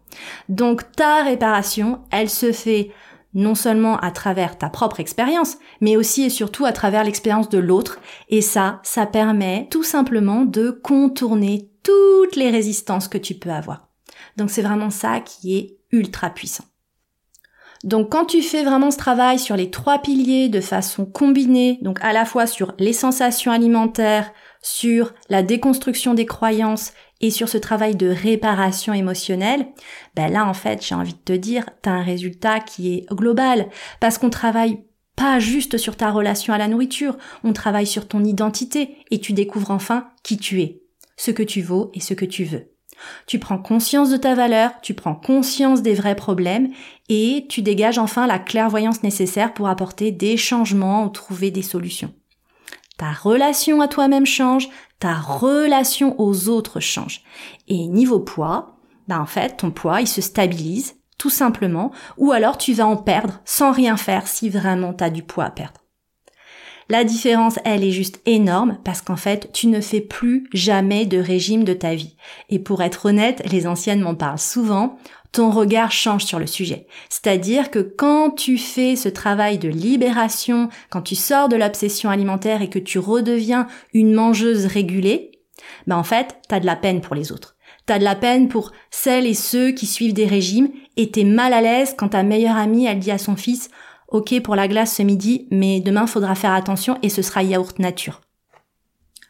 Donc 0.50 0.92
ta 0.94 1.24
réparation, 1.24 2.02
elle 2.12 2.30
se 2.30 2.52
fait 2.52 2.92
non 3.36 3.54
seulement 3.54 3.98
à 3.98 4.10
travers 4.10 4.58
ta 4.58 4.70
propre 4.70 5.00
expérience, 5.00 5.58
mais 5.82 5.96
aussi 5.96 6.24
et 6.24 6.30
surtout 6.32 6.66
à 6.66 6.72
travers 6.72 7.04
l'expérience 7.04 7.50
de 7.50 7.60
l'autre. 7.60 8.00
Et 8.30 8.42
ça, 8.42 8.80
ça 8.84 9.06
permet 9.06 9.68
tout 9.70 9.84
simplement 9.84 10.46
de 10.46 10.72
contourner 10.72 11.70
toutes 11.84 12.36
les 12.36 12.50
résistances 12.50 13.08
que 13.08 13.20
tu 13.20 13.36
peux 13.36 13.52
avoir. 13.52 13.90
Donc 14.38 14.50
c'est 14.50 14.64
vraiment 14.64 14.90
ça 14.90 15.20
qui 15.20 15.58
est 15.58 15.78
ultra 15.92 16.32
puissant. 16.32 16.64
Donc 17.84 18.12
quand 18.12 18.26
tu 18.26 18.42
fais 18.42 18.64
vraiment 18.64 18.92
ce 18.92 18.98
travail 18.98 19.40
sur 19.40 19.56
les 19.56 19.70
trois 19.70 20.00
piliers 20.00 20.50
de 20.50 20.60
façon 20.60 21.06
combinée, 21.06 21.80
donc 21.82 22.00
à 22.02 22.12
la 22.12 22.26
fois 22.26 22.46
sur 22.46 22.74
les 22.78 22.94
sensations 22.94 23.52
alimentaires, 23.52 24.32
sur 24.62 25.14
la 25.30 25.44
déconstruction 25.44 26.14
des 26.14 26.26
croyances 26.26 26.92
et 27.22 27.32
sur 27.32 27.48
ce 27.48 27.58
travail 27.58 27.96
de 27.96 28.08
réparation 28.08 28.94
émotionnelle, 28.94 29.68
ben 30.16 30.32
là 30.32 30.46
en 30.46 30.54
fait 30.54 30.86
j'ai 30.86 30.96
envie 30.96 31.14
de 31.14 31.20
te 31.20 31.34
dire, 31.34 31.70
tu 31.82 31.90
as 31.90 31.94
un 31.94 32.04
résultat 32.04 32.60
qui 32.60 32.94
est 32.94 33.06
global 33.14 33.70
parce 34.02 34.18
qu'on 34.18 34.30
travaille 34.30 34.84
pas 35.16 35.40
juste 35.40 35.78
sur 35.78 35.96
ta 35.96 36.12
relation 36.12 36.54
à 36.54 36.58
la 36.58 36.68
nourriture, 36.68 37.18
on 37.44 37.54
travaille 37.54 37.88
sur 37.88 38.08
ton 38.08 38.24
identité 38.24 38.98
et 39.12 39.20
tu 39.20 39.34
découvres 39.34 39.72
enfin 39.72 40.10
qui 40.24 40.38
tu 40.38 40.62
es, 40.62 40.82
ce 41.18 41.32
que 41.32 41.44
tu 41.44 41.62
vaux 41.62 41.92
et 41.94 42.00
ce 42.00 42.14
que 42.14 42.26
tu 42.26 42.44
veux. 42.44 42.72
Tu 43.28 43.40
prends 43.40 43.58
conscience 43.58 44.10
de 44.10 44.18
ta 44.18 44.36
valeur, 44.36 44.72
tu 44.82 44.94
prends 44.94 45.16
conscience 45.16 45.82
des 45.82 45.94
vrais 45.94 46.16
problèmes 46.16 46.70
et 47.10 47.48
tu 47.50 47.62
dégages 47.62 47.98
enfin 47.98 48.28
la 48.28 48.40
clairvoyance 48.40 49.04
nécessaire 49.04 49.54
pour 49.54 49.68
apporter 49.68 50.12
des 50.12 50.38
changements 50.38 51.06
ou 51.06 51.10
trouver 51.10 51.52
des 51.52 51.64
solutions. 51.64 52.14
Ta 52.98 53.12
relation 53.12 53.82
à 53.82 53.88
toi-même 53.88 54.26
change, 54.26 54.70
ta 55.00 55.16
relation 55.16 56.20
aux 56.20 56.50
autres 56.50 56.80
change. 56.80 57.24
Et 57.68 57.88
niveau 57.88 58.20
poids, 58.20 58.78
bah 59.08 59.20
en 59.20 59.26
fait, 59.26 59.58
ton 59.58 59.72
poids, 59.72 60.02
il 60.02 60.08
se 60.08 60.22
stabilise, 60.22 60.96
tout 61.18 61.30
simplement, 61.30 61.92
ou 62.18 62.32
alors 62.32 62.58
tu 62.58 62.74
vas 62.74 62.86
en 62.86 62.98
perdre 62.98 63.42
sans 63.46 63.72
rien 63.72 63.98
faire 63.98 64.28
si 64.28 64.50
vraiment 64.50 64.94
tu 64.94 65.04
as 65.04 65.10
du 65.10 65.24
poids 65.24 65.46
à 65.46 65.52
perdre. 65.52 65.82
La 66.92 67.04
différence, 67.04 67.60
elle 67.66 67.84
est 67.84 67.92
juste 67.92 68.20
énorme 68.26 68.80
parce 68.84 69.02
qu'en 69.02 69.16
fait, 69.16 69.52
tu 69.54 69.68
ne 69.68 69.80
fais 69.80 70.02
plus 70.02 70.48
jamais 70.54 71.06
de 71.06 71.20
régime 71.20 71.64
de 71.64 71.74
ta 71.74 71.94
vie. 71.94 72.16
Et 72.50 72.58
pour 72.58 72.82
être 72.82 73.06
honnête, 73.06 73.44
les 73.52 73.68
anciennes 73.68 74.02
m'en 74.02 74.16
parlent 74.16 74.40
souvent, 74.40 74.98
ton 75.32 75.52
regard 75.52 75.92
change 75.92 76.26
sur 76.26 76.40
le 76.40 76.48
sujet. 76.48 76.88
C'est-à-dire 77.10 77.70
que 77.70 77.80
quand 77.80 78.32
tu 78.32 78.58
fais 78.58 78.96
ce 78.96 79.10
travail 79.10 79.58
de 79.58 79.70
libération, 79.70 80.70
quand 80.90 81.02
tu 81.02 81.16
sors 81.16 81.50
de 81.50 81.56
l'obsession 81.56 82.10
alimentaire 82.10 82.62
et 82.62 82.70
que 82.70 82.80
tu 82.80 82.98
redeviens 83.00 83.68
une 83.94 84.14
mangeuse 84.14 84.66
régulée, 84.66 85.32
ben 85.88 85.98
en 85.98 86.04
fait, 86.04 86.38
t'as 86.48 86.60
de 86.60 86.66
la 86.66 86.76
peine 86.76 87.02
pour 87.02 87.16
les 87.16 87.32
autres. 87.32 87.56
T'as 87.86 88.00
de 88.00 88.04
la 88.04 88.16
peine 88.16 88.48
pour 88.48 88.72
celles 88.92 89.26
et 89.26 89.34
ceux 89.34 89.72
qui 89.72 89.86
suivent 89.86 90.14
des 90.14 90.26
régimes 90.28 90.70
et 90.98 91.12
t'es 91.12 91.24
mal 91.24 91.54
à 91.54 91.62
l'aise 91.62 91.96
quand 91.98 92.10
ta 92.10 92.24
meilleure 92.24 92.58
amie, 92.58 92.86
elle 92.86 93.00
dit 93.00 93.12
à 93.12 93.18
son 93.18 93.36
fils, 93.36 93.70
ok 94.10 94.42
pour 94.42 94.56
la 94.56 94.68
glace 94.68 94.96
ce 94.96 95.04
midi, 95.04 95.48
mais 95.52 95.80
demain 95.80 96.08
faudra 96.08 96.36
faire 96.36 96.54
attention 96.54 96.98
et 97.02 97.10
ce 97.10 97.22
sera 97.22 97.44
yaourt 97.44 97.78
nature. 97.80 98.22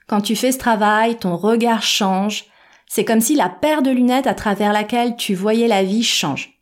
Quand 0.08 0.22
tu 0.22 0.36
fais 0.36 0.52
ce 0.52 0.58
travail, 0.58 1.18
ton 1.18 1.38
regard 1.38 1.84
change. 1.84 2.46
C'est 2.90 3.06
comme 3.06 3.22
si 3.22 3.36
la 3.36 3.50
paire 3.50 3.84
de 3.84 3.92
lunettes 3.92 4.28
à 4.28 4.34
travers 4.34 4.74
laquelle 4.74 5.16
tu 5.16 5.36
voyais 5.36 5.68
la 5.68 5.84
vie 5.84 6.04
change. 6.04 6.60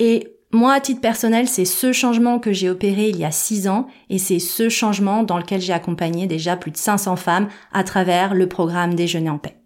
Et 0.00 0.34
moi, 0.50 0.72
à 0.72 0.80
titre 0.80 1.00
personnel, 1.00 1.46
c'est 1.46 1.64
ce 1.64 1.92
changement 1.92 2.40
que 2.40 2.52
j'ai 2.52 2.68
opéré 2.68 3.10
il 3.10 3.16
y 3.16 3.24
a 3.24 3.30
six 3.30 3.68
ans 3.68 3.86
et 4.10 4.18
c'est 4.18 4.40
ce 4.40 4.68
changement 4.68 5.22
dans 5.22 5.38
lequel 5.38 5.60
j'ai 5.60 5.72
accompagné 5.72 6.26
déjà 6.26 6.56
plus 6.56 6.72
de 6.72 6.76
500 6.76 7.14
femmes 7.16 7.48
à 7.72 7.84
travers 7.84 8.34
le 8.34 8.48
programme 8.48 8.94
Déjeuner 8.94 9.30
en 9.30 9.38
paix. 9.38 9.57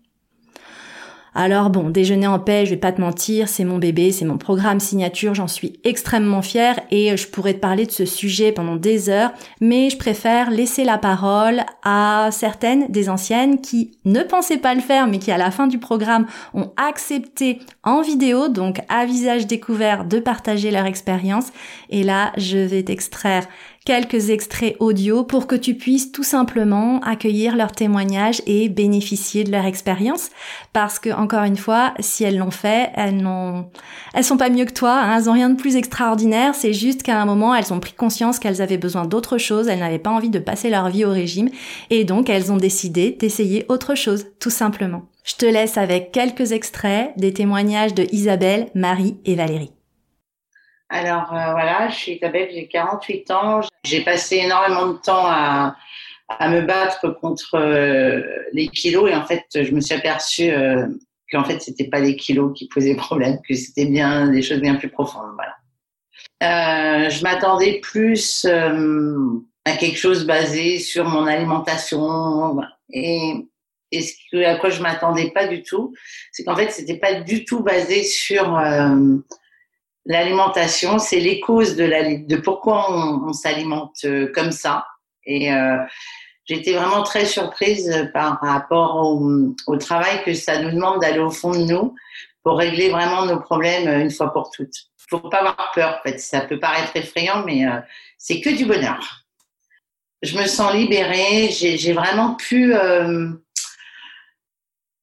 Alors 1.34 1.70
bon, 1.70 1.88
déjeuner 1.88 2.26
en 2.26 2.38
paix, 2.38 2.66
je 2.66 2.70
vais 2.70 2.76
pas 2.76 2.92
te 2.92 3.00
mentir, 3.00 3.48
c'est 3.48 3.64
mon 3.64 3.78
bébé, 3.78 4.12
c'est 4.12 4.26
mon 4.26 4.36
programme 4.36 4.80
signature, 4.80 5.34
j'en 5.34 5.48
suis 5.48 5.80
extrêmement 5.82 6.42
fière 6.42 6.78
et 6.90 7.16
je 7.16 7.26
pourrais 7.26 7.54
te 7.54 7.58
parler 7.58 7.86
de 7.86 7.90
ce 7.90 8.04
sujet 8.04 8.52
pendant 8.52 8.76
des 8.76 9.08
heures, 9.08 9.32
mais 9.58 9.88
je 9.88 9.96
préfère 9.96 10.50
laisser 10.50 10.84
la 10.84 10.98
parole 10.98 11.62
à 11.84 12.28
certaines 12.32 12.86
des 12.88 13.08
anciennes 13.08 13.62
qui 13.62 13.92
ne 14.04 14.22
pensaient 14.22 14.58
pas 14.58 14.74
le 14.74 14.82
faire 14.82 15.06
mais 15.06 15.18
qui 15.18 15.32
à 15.32 15.38
la 15.38 15.50
fin 15.50 15.68
du 15.68 15.78
programme 15.78 16.26
ont 16.52 16.70
accepté 16.76 17.60
en 17.82 18.02
vidéo, 18.02 18.48
donc 18.48 18.82
à 18.90 19.06
visage 19.06 19.46
découvert, 19.46 20.04
de 20.04 20.18
partager 20.18 20.70
leur 20.70 20.84
expérience. 20.84 21.46
Et 21.88 22.02
là, 22.02 22.32
je 22.36 22.58
vais 22.58 22.82
t'extraire 22.82 23.46
quelques 23.84 24.30
extraits 24.30 24.76
audio 24.78 25.24
pour 25.24 25.46
que 25.46 25.56
tu 25.56 25.74
puisses 25.74 26.12
tout 26.12 26.22
simplement 26.22 27.00
accueillir 27.00 27.56
leurs 27.56 27.72
témoignages 27.72 28.42
et 28.46 28.68
bénéficier 28.68 29.44
de 29.44 29.50
leur 29.50 29.64
expérience. 29.64 30.30
Parce 30.72 30.98
que, 30.98 31.10
encore 31.10 31.44
une 31.44 31.56
fois, 31.56 31.94
si 31.98 32.24
elles 32.24 32.38
l'ont 32.38 32.50
fait, 32.50 32.90
elles 32.94 33.16
n'ont, 33.16 33.70
elles 34.14 34.24
sont 34.24 34.36
pas 34.36 34.50
mieux 34.50 34.64
que 34.64 34.72
toi, 34.72 35.00
hein, 35.00 35.18
elles 35.18 35.28
ont 35.28 35.34
rien 35.34 35.50
de 35.50 35.60
plus 35.60 35.76
extraordinaire, 35.76 36.54
c'est 36.54 36.72
juste 36.72 37.02
qu'à 37.02 37.20
un 37.20 37.26
moment, 37.26 37.54
elles 37.54 37.72
ont 37.72 37.80
pris 37.80 37.92
conscience 37.92 38.38
qu'elles 38.38 38.62
avaient 38.62 38.78
besoin 38.78 39.04
d'autre 39.04 39.38
chose, 39.38 39.68
elles 39.68 39.80
n'avaient 39.80 39.98
pas 39.98 40.10
envie 40.10 40.30
de 40.30 40.38
passer 40.38 40.70
leur 40.70 40.88
vie 40.88 41.04
au 41.04 41.10
régime, 41.10 41.48
et 41.90 42.04
donc 42.04 42.30
elles 42.30 42.52
ont 42.52 42.56
décidé 42.56 43.16
d'essayer 43.18 43.66
autre 43.68 43.94
chose, 43.94 44.26
tout 44.38 44.50
simplement. 44.50 45.02
Je 45.24 45.34
te 45.36 45.46
laisse 45.46 45.76
avec 45.76 46.10
quelques 46.12 46.52
extraits 46.52 47.12
des 47.16 47.32
témoignages 47.32 47.94
de 47.94 48.06
Isabelle, 48.12 48.68
Marie 48.74 49.16
et 49.24 49.34
Valérie. 49.34 49.72
Alors 50.92 51.32
euh, 51.32 51.52
voilà, 51.52 51.88
je 51.88 51.94
suis 51.96 52.12
Isabelle, 52.12 52.50
j'ai 52.52 52.68
48 52.68 53.30
ans. 53.30 53.60
J'ai 53.82 54.02
passé 54.04 54.36
énormément 54.36 54.88
de 54.88 54.98
temps 54.98 55.24
à, 55.26 55.74
à 56.28 56.50
me 56.50 56.60
battre 56.60 57.08
contre 57.18 57.54
euh, 57.54 58.20
les 58.52 58.68
kilos 58.68 59.10
et 59.10 59.14
en 59.14 59.24
fait, 59.24 59.44
je 59.54 59.72
me 59.72 59.80
suis 59.80 59.94
aperçue 59.94 60.50
euh, 60.50 60.86
qu'en 61.30 61.44
fait, 61.44 61.60
c'était 61.60 61.88
pas 61.88 61.98
les 61.98 62.14
kilos 62.14 62.52
qui 62.54 62.68
posaient 62.68 62.94
problème, 62.94 63.38
que 63.48 63.54
c'était 63.54 63.86
bien 63.86 64.28
des 64.28 64.42
choses 64.42 64.60
bien 64.60 64.74
plus 64.74 64.90
profondes. 64.90 65.32
Voilà. 65.34 67.06
Euh, 67.06 67.08
je 67.08 67.22
m'attendais 67.22 67.80
plus 67.80 68.44
à 68.44 69.76
quelque 69.78 69.96
chose 69.96 70.26
basé 70.26 70.78
sur 70.78 71.06
mon 71.06 71.26
alimentation 71.26 72.60
et, 72.90 73.32
et 73.92 74.02
ce 74.02 74.44
à 74.44 74.56
quoi 74.56 74.68
je 74.68 74.82
m'attendais 74.82 75.30
pas 75.30 75.46
du 75.46 75.62
tout, 75.62 75.94
c'est 76.32 76.44
qu'en 76.44 76.54
fait, 76.54 76.70
c'était 76.70 76.98
pas 76.98 77.14
du 77.14 77.46
tout 77.46 77.62
basé 77.62 78.02
sur 78.02 78.58
l'alimentation, 80.06 80.98
c'est 80.98 81.20
les 81.20 81.40
causes 81.40 81.76
de, 81.76 81.84
la, 81.84 82.14
de 82.16 82.36
pourquoi 82.36 82.90
on, 82.90 83.32
s'alimente 83.32 83.96
euh, 84.04 84.30
comme 84.34 84.52
ça. 84.52 84.86
Et 85.24 85.52
euh, 85.52 85.78
j'étais 86.44 86.72
vraiment 86.72 87.02
très 87.02 87.24
surprise 87.24 88.10
par 88.12 88.40
rapport 88.40 88.96
au, 88.96 89.76
travail 89.76 90.22
que 90.24 90.34
ça 90.34 90.60
nous 90.60 90.70
demande 90.70 91.00
d'aller 91.00 91.20
au 91.20 91.30
fond 91.30 91.52
de 91.52 91.64
nous 91.64 91.94
pour 92.42 92.58
régler 92.58 92.90
vraiment 92.90 93.24
nos 93.24 93.38
problèmes 93.38 93.88
une 94.00 94.10
fois 94.10 94.32
pour 94.32 94.50
toutes. 94.50 94.74
Faut 95.08 95.18
pas 95.18 95.38
avoir 95.38 95.72
peur, 95.74 95.98
en 95.98 96.02
fait. 96.02 96.18
Ça 96.18 96.40
peut 96.40 96.58
paraître 96.58 96.96
effrayant, 96.96 97.44
mais 97.44 97.66
euh, 97.66 97.78
c'est 98.18 98.40
que 98.40 98.50
du 98.50 98.64
bonheur. 98.64 99.24
Je 100.22 100.36
me 100.38 100.46
sens 100.46 100.72
libérée. 100.72 101.50
J'ai 101.50 101.92
vraiment 101.92 102.34
pu 102.34 102.74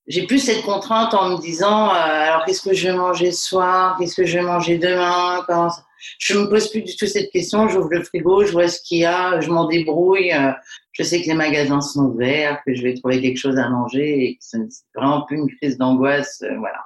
j'ai 0.09 0.25
plus 0.25 0.39
cette 0.39 0.63
contrainte 0.63 1.13
en 1.13 1.29
me 1.29 1.37
disant 1.39 1.89
euh, 1.89 1.93
alors 1.93 2.43
qu'est-ce 2.43 2.67
que 2.67 2.73
je 2.73 2.87
vais 2.87 2.97
manger 2.97 3.31
ce 3.31 3.47
soir, 3.47 3.95
qu'est-ce 3.97 4.15
que 4.15 4.25
je 4.25 4.39
vais 4.39 4.43
manger 4.43 4.79
demain? 4.79 5.45
Quand... 5.47 5.69
Je 6.17 6.37
me 6.37 6.49
pose 6.49 6.71
plus 6.71 6.81
du 6.81 6.95
tout 6.95 7.05
cette 7.05 7.29
question. 7.31 7.67
J'ouvre 7.67 7.89
le 7.91 8.03
frigo, 8.03 8.43
je 8.43 8.51
vois 8.51 8.67
ce 8.69 8.81
qu'il 8.81 8.99
y 8.99 9.05
a, 9.05 9.39
je 9.39 9.49
m'en 9.51 9.67
débrouille. 9.67 10.33
Euh, 10.33 10.51
je 10.93 11.03
sais 11.03 11.21
que 11.21 11.27
les 11.27 11.35
magasins 11.35 11.81
sont 11.81 12.05
ouverts, 12.05 12.61
que 12.65 12.73
je 12.73 12.81
vais 12.81 12.95
trouver 12.95 13.21
quelque 13.21 13.37
chose 13.37 13.57
à 13.57 13.69
manger 13.69 14.23
et 14.23 14.35
que 14.35 14.39
c'est 14.41 14.57
vraiment 14.95 15.25
plus 15.25 15.37
une 15.37 15.55
crise 15.57 15.77
d'angoisse. 15.77 16.41
Euh, 16.41 16.57
voilà. 16.57 16.83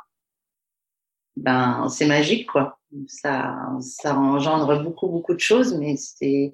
Ben 1.38 1.88
c'est 1.90 2.06
magique 2.06 2.48
quoi. 2.52 2.78
Ça 3.08 3.56
ça 3.80 4.16
engendre 4.16 4.84
beaucoup 4.84 5.08
beaucoup 5.08 5.34
de 5.34 5.40
choses, 5.40 5.74
mais 5.76 5.96
c'est 5.96 6.52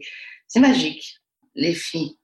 c'est 0.48 0.60
magique. 0.60 1.20
Les 1.56 1.74
filles, 1.74 2.19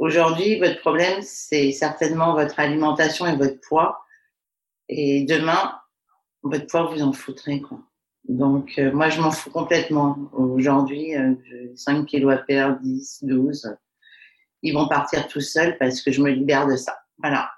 Aujourd'hui, 0.00 0.58
votre 0.58 0.80
problème, 0.80 1.20
c'est 1.20 1.72
certainement 1.72 2.32
votre 2.32 2.58
alimentation 2.58 3.26
et 3.26 3.36
votre 3.36 3.60
poids. 3.60 4.02
Et 4.88 5.24
demain, 5.24 5.78
votre 6.42 6.66
poids, 6.66 6.84
vous 6.84 7.02
en 7.02 7.12
foutrez. 7.12 7.60
Quoi. 7.60 7.80
Donc, 8.26 8.78
euh, 8.78 8.90
moi, 8.92 9.10
je 9.10 9.20
m'en 9.20 9.30
fous 9.30 9.50
complètement. 9.50 10.16
Aujourd'hui, 10.32 11.14
euh, 11.14 11.34
j'ai 11.44 11.76
5 11.76 12.06
kilos 12.06 12.32
à 12.32 12.38
perdre, 12.38 12.78
10, 12.80 13.24
12. 13.24 13.76
Ils 14.62 14.72
vont 14.72 14.88
partir 14.88 15.28
tout 15.28 15.42
seuls 15.42 15.76
parce 15.76 16.00
que 16.00 16.10
je 16.10 16.22
me 16.22 16.30
libère 16.30 16.66
de 16.66 16.76
ça. 16.76 16.96
Voilà. 17.18 17.50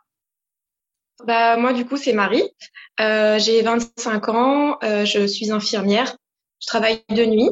Bah, 1.24 1.56
moi, 1.56 1.72
du 1.72 1.86
coup, 1.86 1.96
c'est 1.96 2.12
Marie. 2.12 2.50
Euh, 2.98 3.38
j'ai 3.38 3.62
25 3.62 4.28
ans. 4.30 4.78
Euh, 4.82 5.04
je 5.04 5.28
suis 5.28 5.52
infirmière. 5.52 6.16
Je 6.60 6.66
travaille 6.66 7.04
de 7.08 7.24
nuit. 7.24 7.50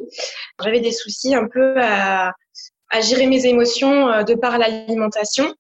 J'avais 0.61 0.81
des 0.81 0.91
soucis 0.91 1.37
un 1.37 1.47
peu 1.47 1.81
à 1.81 2.35
à 2.91 3.01
gérer 3.01 3.27
mes 3.27 3.47
émotions 3.47 4.09
euh, 4.09 4.23
de 4.23 4.35
par 4.35 4.59
l'alimentation. 4.59 5.55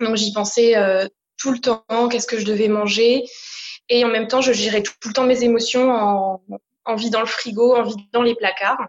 Donc 0.00 0.16
j'y 0.16 0.32
pensais 0.32 0.76
euh, 0.76 1.06
tout 1.38 1.52
le 1.52 1.58
temps, 1.58 1.84
qu'est-ce 2.10 2.26
que 2.26 2.38
je 2.38 2.44
devais 2.44 2.68
manger. 2.68 3.24
Et 3.88 4.04
en 4.04 4.08
même 4.08 4.28
temps, 4.28 4.40
je 4.40 4.52
gérais 4.52 4.82
tout, 4.82 4.92
le 5.06 5.12
temps 5.12 5.24
mes 5.24 5.42
émotions 5.42 5.90
en, 5.90 6.42
en 6.84 6.94
vidant 6.96 7.20
le 7.20 7.26
frigo, 7.26 7.74
en 7.74 7.82
vidant 7.82 8.22
les 8.22 8.34
placards. 8.34 8.86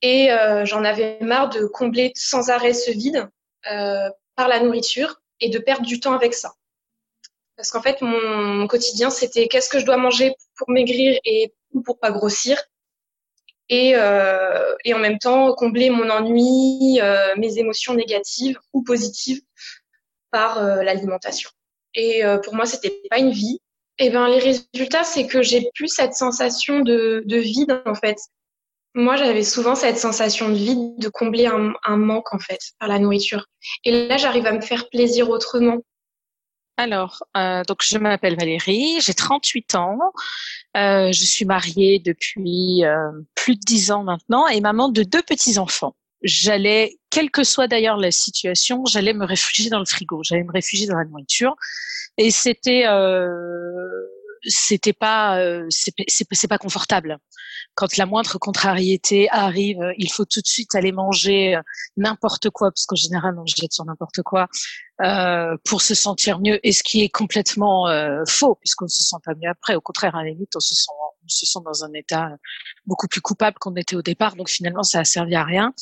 Et 0.00 0.30
euh, 0.30 0.64
j'en 0.64 0.84
avais 0.84 1.18
marre 1.20 1.48
de 1.48 1.66
combler 1.66 2.12
sans 2.14 2.50
arrêt 2.50 2.72
ce 2.72 2.90
vide. 2.90 3.28
euh, 3.70 4.08
par 4.36 4.48
la 4.48 4.60
nourriture 4.60 5.20
et 5.40 5.50
de 5.50 5.58
perdre 5.58 5.84
du 5.84 5.98
temps 5.98 6.14
avec 6.14 6.32
ça. 6.32 6.52
Parce 7.56 7.70
qu'en 7.72 7.82
fait, 7.82 8.00
mon, 8.02 8.68
quotidien, 8.68 9.10
c'était 9.10 9.48
qu'est-ce 9.48 9.68
que 9.68 9.80
je 9.80 9.84
dois 9.84 9.96
manger 9.96 10.32
pour 10.56 10.70
maigrir 10.70 11.18
et 11.24 11.52
ou 11.72 11.82
pour 11.82 11.98
pas 11.98 12.12
grossir. 12.12 12.62
Et, 13.68 13.92
euh, 13.94 14.74
et 14.84 14.94
en 14.94 14.98
même 14.98 15.18
temps, 15.18 15.54
combler 15.54 15.90
mon 15.90 16.08
ennui, 16.08 17.00
euh, 17.00 17.34
mes 17.36 17.58
émotions 17.58 17.94
négatives 17.94 18.58
ou 18.72 18.82
positives 18.82 19.42
par 20.30 20.58
euh, 20.58 20.82
l'alimentation. 20.82 21.50
Et 21.94 22.24
euh, 22.24 22.38
pour 22.38 22.54
moi, 22.54 22.66
c'était 22.66 23.02
pas 23.10 23.18
une 23.18 23.30
vie. 23.30 23.60
Et 23.98 24.10
ben, 24.10 24.28
les 24.28 24.38
résultats, 24.38 25.04
c'est 25.04 25.26
que 25.26 25.42
j'ai 25.42 25.68
plus 25.74 25.88
cette 25.88 26.14
sensation 26.14 26.80
de, 26.80 27.22
de 27.26 27.36
vide, 27.36 27.82
en 27.84 27.94
fait. 27.94 28.16
Moi, 28.94 29.16
j'avais 29.16 29.42
souvent 29.42 29.74
cette 29.74 29.98
sensation 29.98 30.48
de 30.48 30.54
vide, 30.54 30.98
de 30.98 31.08
combler 31.08 31.46
un, 31.46 31.72
un 31.84 31.96
manque, 31.96 32.32
en 32.32 32.38
fait, 32.38 32.60
par 32.78 32.88
la 32.88 32.98
nourriture. 32.98 33.46
Et 33.84 34.08
là, 34.08 34.16
j'arrive 34.16 34.46
à 34.46 34.52
me 34.52 34.60
faire 34.60 34.88
plaisir 34.88 35.28
autrement. 35.28 35.78
Alors, 36.78 37.24
euh, 37.36 37.64
donc 37.64 37.82
je 37.82 37.98
m'appelle 37.98 38.36
Valérie, 38.36 39.00
j'ai 39.00 39.12
38 39.12 39.74
ans, 39.74 39.98
euh, 40.76 41.10
je 41.10 41.24
suis 41.24 41.44
mariée 41.44 41.98
depuis 41.98 42.84
euh, 42.84 43.10
plus 43.34 43.56
de 43.56 43.60
10 43.66 43.90
ans 43.90 44.04
maintenant 44.04 44.46
et 44.46 44.60
maman 44.60 44.88
de 44.88 45.02
deux 45.02 45.22
petits-enfants. 45.22 45.96
J'allais, 46.22 46.96
quelle 47.10 47.32
que 47.32 47.42
soit 47.42 47.66
d'ailleurs 47.66 47.96
la 47.96 48.12
situation, 48.12 48.84
j'allais 48.84 49.12
me 49.12 49.26
réfugier 49.26 49.70
dans 49.70 49.80
le 49.80 49.86
frigo, 49.86 50.22
j'allais 50.22 50.44
me 50.44 50.52
réfugier 50.52 50.86
dans 50.86 50.96
la 50.96 51.04
nourriture 51.04 51.56
et 52.16 52.30
c'était 52.30 52.86
euh, 52.86 54.06
c'était 54.42 54.92
pas 54.92 55.40
euh, 55.40 55.66
c'est 55.70 56.48
pas 56.48 56.58
confortable. 56.58 57.18
Quand 57.74 57.96
la 57.96 58.06
moindre 58.06 58.38
contrariété 58.38 59.28
arrive 59.30 59.78
il 59.98 60.10
faut 60.10 60.24
tout 60.24 60.40
de 60.40 60.46
suite 60.46 60.74
aller 60.74 60.92
manger 60.92 61.56
euh, 61.56 61.62
n'importe 61.96 62.50
quoi 62.50 62.70
parce 62.70 62.86
qu'en 62.86 62.96
général 62.96 63.34
on 63.38 63.46
jette 63.46 63.72
sur 63.72 63.84
n'importe 63.84 64.22
quoi 64.22 64.48
euh, 65.02 65.56
pour 65.64 65.82
se 65.82 65.94
sentir 65.94 66.40
mieux 66.40 66.58
et 66.66 66.72
ce 66.72 66.82
qui 66.82 67.02
est 67.02 67.08
complètement 67.08 67.88
euh, 67.88 68.22
faux 68.28 68.56
puisqu'on 68.56 68.88
se 68.88 69.02
sent 69.02 69.16
pas 69.24 69.34
mieux 69.34 69.50
après. 69.50 69.74
Au 69.74 69.80
contraire 69.80 70.16
à 70.16 70.24
la 70.24 70.30
limite 70.30 70.54
on 70.56 70.60
se 70.60 70.74
sent 70.74 70.90
on 71.24 71.28
se 71.28 71.46
sent 71.46 71.58
dans 71.64 71.84
un 71.84 71.92
état 71.92 72.30
beaucoup 72.86 73.06
plus 73.06 73.20
coupable 73.20 73.58
qu'on 73.60 73.74
était 73.76 73.96
au 73.96 74.02
départ. 74.02 74.36
Donc 74.36 74.48
finalement 74.48 74.82
ça 74.82 75.00
a 75.00 75.04
servi 75.04 75.34
à 75.34 75.44
rien. 75.44 75.72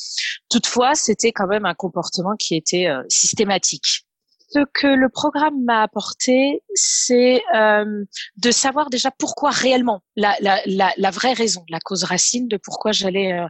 Toutefois 0.49 0.95
c'était 0.95 1.31
quand 1.31 1.47
même 1.47 1.65
un 1.65 1.75
comportement 1.75 2.35
qui 2.37 2.55
était 2.55 2.87
euh, 2.87 3.03
systématique 3.09 4.06
ce 4.49 4.59
que 4.73 4.87
le 4.87 5.09
programme 5.09 5.63
m'a 5.63 5.83
apporté, 5.83 6.63
c'est 6.73 7.43
euh, 7.55 8.05
de 8.37 8.51
savoir 8.51 8.89
déjà 8.89 9.11
pourquoi 9.11 9.51
réellement, 9.51 10.01
la, 10.15 10.35
la, 10.39 10.61
la, 10.65 10.93
la, 10.95 11.11
vraie 11.11 11.33
raison, 11.33 11.65
la 11.69 11.79
cause 11.79 12.05
racine 12.05 12.47
de 12.47 12.57
pourquoi 12.57 12.91
j'allais 12.93 13.33
euh, 13.33 13.47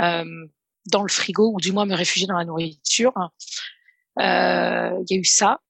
euh, 0.00 0.46
dans 0.86 1.02
le 1.02 1.08
frigo 1.08 1.52
ou 1.54 1.60
du 1.60 1.72
moins 1.72 1.86
me 1.86 1.94
réfugier 1.94 2.26
dans 2.26 2.38
la 2.38 2.44
nourriture. 2.44 3.12
Euh, 4.20 4.90
il 5.08 5.14
y 5.14 5.14
a 5.14 5.20
eu 5.20 5.24
ça. 5.24 5.60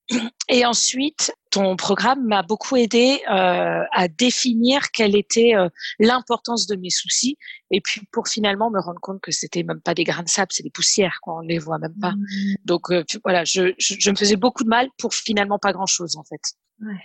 Et 0.48 0.64
ensuite, 0.64 1.32
ton 1.50 1.76
programme 1.76 2.26
m'a 2.26 2.42
beaucoup 2.42 2.76
aidé 2.76 3.20
euh, 3.30 3.82
à 3.92 4.08
définir 4.08 4.90
quelle 4.90 5.16
était 5.16 5.54
euh, 5.54 5.68
l'importance 5.98 6.66
de 6.66 6.76
mes 6.76 6.90
soucis, 6.90 7.36
et 7.70 7.80
puis 7.80 8.02
pour 8.12 8.28
finalement 8.28 8.70
me 8.70 8.80
rendre 8.80 9.00
compte 9.00 9.20
que 9.20 9.30
c'était 9.30 9.62
même 9.62 9.80
pas 9.80 9.94
des 9.94 10.04
grains 10.04 10.22
de 10.22 10.28
sable, 10.28 10.52
c'est 10.52 10.62
des 10.62 10.70
poussières, 10.70 11.18
quoi, 11.22 11.36
on 11.36 11.40
les 11.40 11.58
voit 11.58 11.78
même 11.78 11.94
pas. 12.00 12.12
Mmh. 12.12 12.54
Donc 12.64 12.90
euh, 12.90 13.04
voilà, 13.24 13.44
je, 13.44 13.74
je, 13.78 13.94
je, 13.98 14.10
me 14.10 14.16
faisais 14.16 14.36
beaucoup 14.36 14.64
de 14.64 14.68
mal 14.68 14.88
pour 14.98 15.12
finalement 15.14 15.58
pas 15.58 15.72
grand 15.72 15.86
chose 15.86 16.16
en 16.16 16.24
fait. 16.24 16.40
Ouais. 16.80 17.02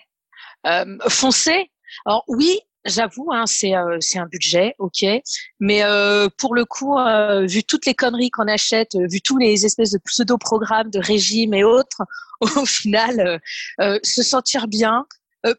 Euh, 0.66 0.98
foncer. 1.10 1.70
Alors 2.06 2.24
oui, 2.28 2.60
J'avoue, 2.86 3.32
hein, 3.32 3.46
c'est 3.46 3.76
euh, 3.76 3.98
un 4.16 4.26
budget, 4.26 4.76
ok, 4.78 5.06
mais 5.62 5.84
euh, 5.84 6.28
pour 6.38 6.54
le 6.54 6.66
coup, 6.66 6.98
euh, 6.98 7.46
vu 7.46 7.64
toutes 7.64 7.86
les 7.86 7.94
conneries 7.94 8.30
qu'on 8.30 8.48
achète, 8.48 8.98
vu 9.10 9.22
tous 9.22 9.38
les 9.38 9.66
espèces 9.66 9.92
de 9.92 10.00
pseudo 10.00 10.38
programmes 10.38 10.90
de 10.90 11.00
régime 11.00 11.54
et 11.54 11.64
autres, 11.64 12.02
au 12.42 12.66
final, 12.66 13.40
se 13.80 14.22
sentir 14.22 14.68
bien, 14.68 15.06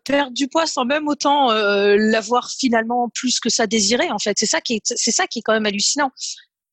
perdre 0.04 0.32
du 0.32 0.48
poids 0.48 0.66
sans 0.66 0.84
même 0.84 1.08
autant 1.08 1.50
l'avoir 1.50 2.50
finalement 2.50 3.08
plus 3.08 3.40
que 3.40 3.48
ça 3.48 3.66
désiré, 3.66 4.10
en 4.10 4.18
fait, 4.18 4.38
c'est 4.38 4.46
ça 4.46 4.60
qui 4.60 4.74
est 4.74 4.94
c'est 4.94 5.10
ça 5.10 5.26
qui 5.26 5.38
est 5.38 5.42
quand 5.42 5.54
même 5.54 5.66
hallucinant. 5.66 6.10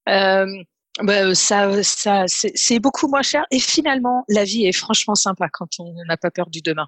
Bah, 0.06 1.34
ça, 1.34 1.82
ça, 1.84 2.26
c'est 2.28 2.80
beaucoup 2.80 3.08
moins 3.08 3.22
cher 3.22 3.46
et 3.52 3.60
finalement, 3.60 4.26
la 4.28 4.44
vie 4.44 4.66
est 4.66 4.74
franchement 4.74 5.16
sympa 5.16 5.48
quand 5.48 5.80
on 5.80 5.94
n'a 6.06 6.18
pas 6.18 6.30
peur 6.30 6.50
du 6.50 6.62
demain. 6.62 6.88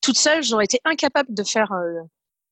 Toute 0.00 0.16
seule, 0.16 0.44
j'aurais 0.44 0.66
été 0.66 0.78
incapable 0.84 1.34
de 1.34 1.42
faire 1.42 1.72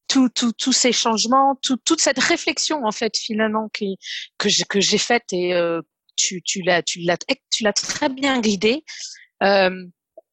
tous 0.08 0.72
ces 0.72 0.92
changements, 0.92 1.58
toute 1.62 2.00
cette 2.00 2.18
réflexion 2.18 2.84
en 2.84 2.92
fait 2.92 3.16
finalement 3.16 3.68
qui, 3.70 3.96
que 4.38 4.48
j'ai 4.48 4.64
que 4.64 4.80
j'ai 4.80 4.98
faite 4.98 5.24
et 5.32 5.54
euh, 5.54 5.80
tu 6.16 6.42
tu 6.42 6.62
l'as 6.62 6.82
tu 6.82 7.00
l'as 7.00 7.16
tu 7.50 7.64
l'as 7.64 7.72
très 7.72 8.08
bien 8.08 8.40
guidée. 8.40 8.84
Euh, 9.42 9.70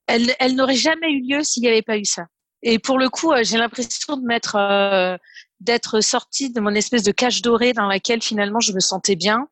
elle 0.07 0.35
elle 0.39 0.55
n'aurait 0.55 0.75
jamais 0.75 1.11
eu 1.11 1.21
lieu 1.21 1.43
s'il 1.43 1.63
n'y 1.63 1.69
avait 1.69 1.81
pas 1.81 1.97
eu 1.97 2.05
ça. 2.05 2.25
Et 2.61 2.79
pour 2.79 2.97
le 2.97 3.09
coup, 3.09 3.31
euh, 3.31 3.43
j'ai 3.43 3.57
l'impression 3.57 4.17
de 4.17 4.25
m'être 4.25 4.55
euh, 4.55 5.17
d'être 5.59 6.01
sortie 6.01 6.51
de 6.51 6.59
mon 6.59 6.73
espèce 6.75 7.03
de 7.03 7.11
cage 7.11 7.41
dorée 7.41 7.73
dans 7.73 7.87
laquelle 7.87 8.21
finalement 8.21 8.59
je 8.59 8.73
me 8.73 8.79
sentais 8.79 9.15
bien. 9.15 9.47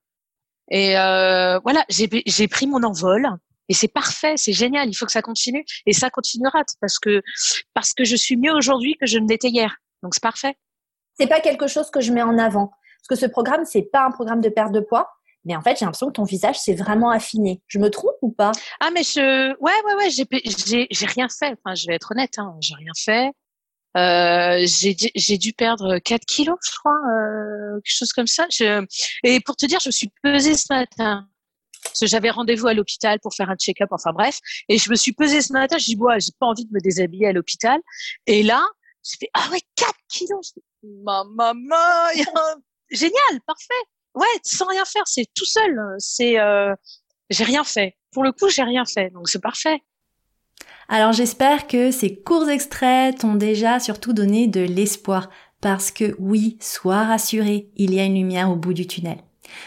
Et 0.69 0.97
euh, 0.97 1.59
voilà, 1.59 1.85
j'ai 1.89 2.09
j'ai 2.25 2.47
pris 2.47 2.67
mon 2.67 2.83
envol. 2.83 3.27
Et 3.69 3.73
c'est 3.73 3.89
parfait, 3.89 4.35
c'est 4.37 4.53
génial. 4.53 4.89
Il 4.89 4.93
faut 4.93 5.05
que 5.05 5.11
ça 5.11 5.21
continue 5.21 5.65
et 5.85 5.93
ça 5.93 6.09
continuera 6.09 6.63
parce 6.79 6.99
que 6.99 7.21
parce 7.73 7.93
que 7.93 8.05
je 8.05 8.15
suis 8.15 8.37
mieux 8.37 8.53
aujourd'hui 8.53 8.95
que 8.99 9.05
je 9.05 9.19
ne 9.19 9.27
l'étais 9.27 9.49
hier. 9.49 9.75
Donc 10.03 10.13
c'est 10.13 10.23
parfait. 10.23 10.55
C'est 11.19 11.27
pas 11.27 11.39
quelque 11.39 11.67
chose 11.67 11.89
que 11.89 12.01
je 12.01 12.11
mets 12.11 12.21
en 12.21 12.37
avant 12.37 12.71
parce 12.99 13.07
que 13.09 13.15
ce 13.15 13.29
programme 13.29 13.65
c'est 13.65 13.83
pas 13.83 14.05
un 14.05 14.11
programme 14.11 14.41
de 14.41 14.49
perte 14.49 14.71
de 14.71 14.79
poids. 14.79 15.09
Mais 15.45 15.55
en 15.55 15.61
fait, 15.61 15.77
j'ai 15.79 15.85
l'impression 15.85 16.07
que 16.07 16.13
ton 16.13 16.25
visage 16.25 16.59
s'est 16.59 16.75
vraiment 16.75 17.09
affiné. 17.09 17.61
Je 17.67 17.79
me 17.79 17.89
trompe 17.89 18.17
ou 18.21 18.31
pas? 18.31 18.51
Ah, 18.81 18.89
mais 18.93 19.03
je, 19.03 19.51
ouais, 19.61 19.71
ouais, 19.85 19.95
ouais, 19.95 20.09
j'ai, 20.09 20.25
j'ai, 20.43 20.87
j'ai 20.91 21.05
rien 21.05 21.29
fait. 21.29 21.55
Enfin, 21.63 21.73
je 21.73 21.87
vais 21.87 21.95
être 21.95 22.11
honnête, 22.11 22.33
hein, 22.37 22.57
j'ai 22.59 22.75
rien 22.75 22.91
fait. 22.97 23.31
Euh, 23.95 24.65
j'ai, 24.65 24.95
j'ai 25.15 25.37
dû 25.37 25.53
perdre 25.53 25.99
4 25.99 26.25
kilos, 26.25 26.57
je 26.63 26.77
crois, 26.77 26.91
euh, 26.91 27.75
quelque 27.75 27.95
chose 27.97 28.11
comme 28.11 28.27
ça. 28.27 28.45
Je... 28.51 28.85
Et 29.23 29.39
pour 29.39 29.55
te 29.55 29.65
dire, 29.65 29.79
je 29.79 29.87
me 29.87 29.91
suis 29.91 30.11
pesée 30.21 30.55
ce 30.55 30.73
matin. 30.73 31.27
Parce 31.83 31.99
que 32.01 32.07
j'avais 32.07 32.29
rendez-vous 32.29 32.67
à 32.67 32.73
l'hôpital 32.73 33.19
pour 33.21 33.33
faire 33.33 33.49
un 33.49 33.55
check-up, 33.55 33.87
enfin 33.91 34.11
bref. 34.11 34.39
Et 34.67 34.77
je 34.77 34.89
me 34.89 34.95
suis 34.95 35.13
pesée 35.13 35.41
ce 35.41 35.53
matin, 35.53 35.77
je 35.77 35.85
dis, 35.85 35.95
bon, 35.95 36.07
j'ai 36.19 36.31
pas 36.39 36.47
envie 36.47 36.65
de 36.65 36.73
me 36.73 36.79
déshabiller 36.79 37.27
à 37.27 37.31
l'hôpital. 37.31 37.79
Et 38.25 38.43
là, 38.43 38.61
je 39.09 39.17
fais, 39.19 39.29
ah 39.33 39.47
ouais, 39.51 39.61
4 39.75 39.93
kilos. 40.09 40.53
Ma 40.83 41.23
maman, 41.23 41.75
génial, 42.89 43.41
parfait. 43.45 43.73
Ouais, 44.13 44.25
sans 44.43 44.65
rien 44.67 44.85
faire, 44.85 45.07
c'est 45.07 45.27
tout 45.35 45.45
seul. 45.45 45.79
C'est, 45.99 46.39
euh, 46.39 46.73
j'ai 47.29 47.43
rien 47.43 47.63
fait. 47.63 47.97
Pour 48.11 48.23
le 48.23 48.31
coup, 48.31 48.49
j'ai 48.49 48.63
rien 48.63 48.85
fait, 48.85 49.09
donc 49.11 49.29
c'est 49.29 49.41
parfait. 49.41 49.81
Alors 50.89 51.11
j'espère 51.11 51.67
que 51.67 51.91
ces 51.91 52.15
courts 52.15 52.49
extraits 52.49 53.19
t'ont 53.19 53.35
déjà 53.35 53.79
surtout 53.79 54.13
donné 54.13 54.47
de 54.47 54.61
l'espoir, 54.61 55.29
parce 55.59 55.91
que 55.91 56.15
oui, 56.17 56.57
sois 56.61 57.03
rassuré, 57.03 57.69
il 57.75 57.93
y 57.93 57.99
a 57.99 58.05
une 58.05 58.15
lumière 58.15 58.49
au 58.49 58.55
bout 58.55 58.73
du 58.73 58.87
tunnel. 58.87 59.17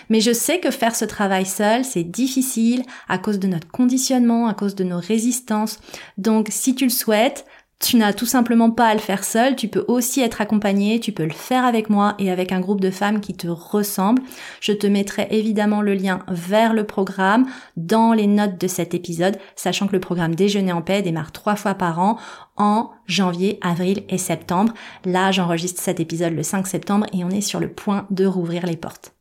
Mais 0.09 0.21
je 0.21 0.33
sais 0.33 0.61
que 0.61 0.71
faire 0.71 0.95
ce 0.95 1.05
travail 1.05 1.47
seul, 1.47 1.85
c'est 1.85 2.05
difficile 2.05 2.85
à 3.09 3.19
cause 3.19 3.39
de 3.39 3.49
notre 3.49 3.69
conditionnement, 3.69 4.47
à 4.47 4.55
cause 4.55 4.75
de 4.75 4.85
nos 4.85 4.99
résistances. 4.99 5.79
Donc 6.19 6.49
si 6.51 6.75
tu 6.75 6.85
le 6.85 6.91
souhaites, 6.91 7.47
tu 7.81 7.97
n'as 7.97 8.13
tout 8.13 8.27
simplement 8.27 8.71
pas 8.71 8.89
à 8.89 8.95
le 8.95 9.01
faire 9.01 9.25
seul, 9.25 9.57
tu 9.57 9.69
peux 9.69 9.85
aussi 9.89 10.21
être 10.21 10.43
accompagné, 10.43 11.01
tu 11.01 11.13
peux 11.13 11.25
le 11.25 11.31
faire 11.31 11.65
avec 11.65 11.89
moi 11.89 12.15
et 12.19 12.31
avec 12.31 12.53
un 12.53 12.61
groupe 12.61 12.81
de 12.81 12.91
femmes 12.91 13.21
qui 13.21 13.35
te 13.35 13.49
ressemblent. 13.49 14.23
Je 14.61 14.73
te 14.73 14.87
mettrai 14.87 15.29
évidemment 15.31 15.81
le 15.81 15.95
lien 15.95 16.21
vers 16.29 16.75
le 16.75 16.85
programme 16.85 17.47
dans 17.77 18.13
les 18.13 18.27
notes 18.27 18.61
de 18.61 18.69
cet 18.69 18.93
épisode, 18.93 19.39
sachant 19.57 19.87
que 19.87 19.95
le 19.95 20.01
programme 20.01 20.35
Déjeuner 20.35 20.73
en 20.73 20.83
paix 20.83 21.01
démarre 21.01 21.33
trois 21.33 21.57
fois 21.57 21.75
par 21.75 21.99
an 22.01 22.19
en 22.57 22.91
janvier, 23.07 23.59
avril 23.63 24.05
et 24.11 24.19
septembre. 24.19 24.75
Là, 25.07 25.33
j'enregistre 25.33 25.81
cet 25.81 26.01
épisode 26.01 26.35
le 26.35 26.43
5 26.43 26.67
septembre 26.67 27.07
et 27.15 27.25
on 27.25 27.31
est 27.31 27.41
sur 27.41 27.61
le 27.61 27.73
point 27.73 28.07
de 28.11 28.27
rouvrir 28.27 28.67
les 28.67 28.77
portes. 28.77 29.15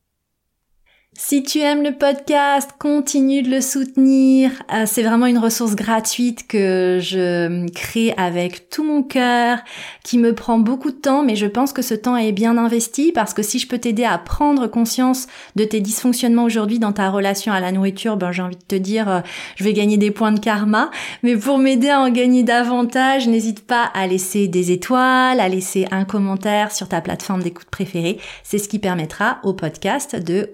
Si 1.13 1.41
tu 1.41 1.59
aimes 1.59 1.81
le 1.81 1.97
podcast, 1.97 2.69
continue 2.77 3.41
de 3.41 3.49
le 3.49 3.61
soutenir. 3.61 4.51
Euh, 4.71 4.85
c'est 4.85 5.01
vraiment 5.01 5.25
une 5.25 5.39
ressource 5.39 5.75
gratuite 5.75 6.47
que 6.47 6.99
je 7.01 7.67
crée 7.71 8.13
avec 8.15 8.69
tout 8.69 8.83
mon 8.83 9.01
cœur, 9.01 9.57
qui 10.03 10.19
me 10.19 10.33
prend 10.33 10.59
beaucoup 10.59 10.91
de 10.91 10.95
temps, 10.95 11.23
mais 11.23 11.35
je 11.35 11.47
pense 11.47 11.73
que 11.73 11.81
ce 11.81 11.95
temps 11.95 12.15
est 12.15 12.31
bien 12.31 12.57
investi 12.57 13.11
parce 13.11 13.33
que 13.33 13.41
si 13.41 13.57
je 13.57 13.67
peux 13.67 13.79
t'aider 13.79 14.05
à 14.05 14.19
prendre 14.19 14.67
conscience 14.67 15.27
de 15.55 15.65
tes 15.65 15.81
dysfonctionnements 15.81 16.43
aujourd'hui 16.43 16.77
dans 16.77 16.93
ta 16.93 17.09
relation 17.09 17.51
à 17.51 17.59
la 17.59 17.71
nourriture, 17.71 18.15
ben 18.15 18.31
j'ai 18.31 18.43
envie 18.43 18.55
de 18.55 18.63
te 18.63 18.75
dire, 18.75 19.09
euh, 19.09 19.19
je 19.55 19.63
vais 19.63 19.73
gagner 19.73 19.97
des 19.97 20.11
points 20.11 20.31
de 20.31 20.39
karma. 20.39 20.91
Mais 21.23 21.35
pour 21.35 21.57
m'aider 21.57 21.89
à 21.89 22.01
en 22.01 22.11
gagner 22.11 22.43
davantage, 22.43 23.27
n'hésite 23.27 23.65
pas 23.65 23.89
à 23.95 24.05
laisser 24.05 24.47
des 24.47 24.71
étoiles, 24.71 25.39
à 25.39 25.49
laisser 25.49 25.87
un 25.89 26.05
commentaire 26.05 26.71
sur 26.71 26.87
ta 26.87 27.01
plateforme 27.01 27.41
d'écoute 27.41 27.69
préférée. 27.69 28.19
C'est 28.43 28.59
ce 28.59 28.69
qui 28.69 28.77
permettra 28.77 29.39
au 29.43 29.53
podcast 29.53 30.15
de 30.15 30.49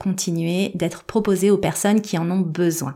d'être 0.76 1.04
proposé 1.04 1.52
aux 1.52 1.58
personnes 1.58 2.02
qui 2.02 2.18
en 2.18 2.30
ont 2.32 2.40
besoin. 2.40 2.96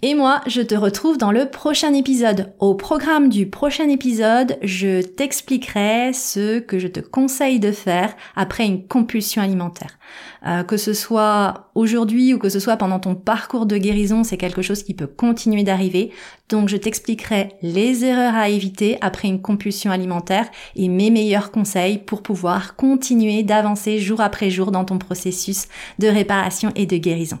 Et 0.00 0.14
moi, 0.14 0.42
je 0.46 0.62
te 0.62 0.76
retrouve 0.76 1.18
dans 1.18 1.32
le 1.32 1.50
prochain 1.50 1.92
épisode. 1.92 2.52
Au 2.60 2.76
programme 2.76 3.28
du 3.28 3.48
prochain 3.48 3.88
épisode, 3.88 4.56
je 4.62 5.02
t'expliquerai 5.02 6.12
ce 6.12 6.60
que 6.60 6.78
je 6.78 6.86
te 6.86 7.00
conseille 7.00 7.58
de 7.58 7.72
faire 7.72 8.14
après 8.36 8.64
une 8.64 8.86
compulsion 8.86 9.42
alimentaire. 9.42 9.98
Euh, 10.46 10.62
que 10.62 10.76
ce 10.76 10.94
soit 10.94 11.72
aujourd'hui 11.74 12.32
ou 12.32 12.38
que 12.38 12.48
ce 12.48 12.60
soit 12.60 12.76
pendant 12.76 13.00
ton 13.00 13.16
parcours 13.16 13.66
de 13.66 13.76
guérison, 13.76 14.22
c'est 14.22 14.36
quelque 14.36 14.62
chose 14.62 14.84
qui 14.84 14.94
peut 14.94 15.08
continuer 15.08 15.64
d'arriver. 15.64 16.12
Donc 16.48 16.68
je 16.68 16.76
t'expliquerai 16.76 17.48
les 17.62 18.04
erreurs 18.04 18.36
à 18.36 18.50
éviter 18.50 18.98
après 19.00 19.26
une 19.26 19.42
compulsion 19.42 19.90
alimentaire 19.90 20.48
et 20.76 20.86
mes 20.86 21.10
meilleurs 21.10 21.50
conseils 21.50 21.98
pour 21.98 22.22
pouvoir 22.22 22.76
continuer 22.76 23.42
d'avancer 23.42 23.98
jour 23.98 24.20
après 24.20 24.48
jour 24.48 24.70
dans 24.70 24.84
ton 24.84 24.98
processus 24.98 25.66
de 25.98 26.06
réparation 26.06 26.70
et 26.76 26.86
de 26.86 26.98
guérison. 26.98 27.40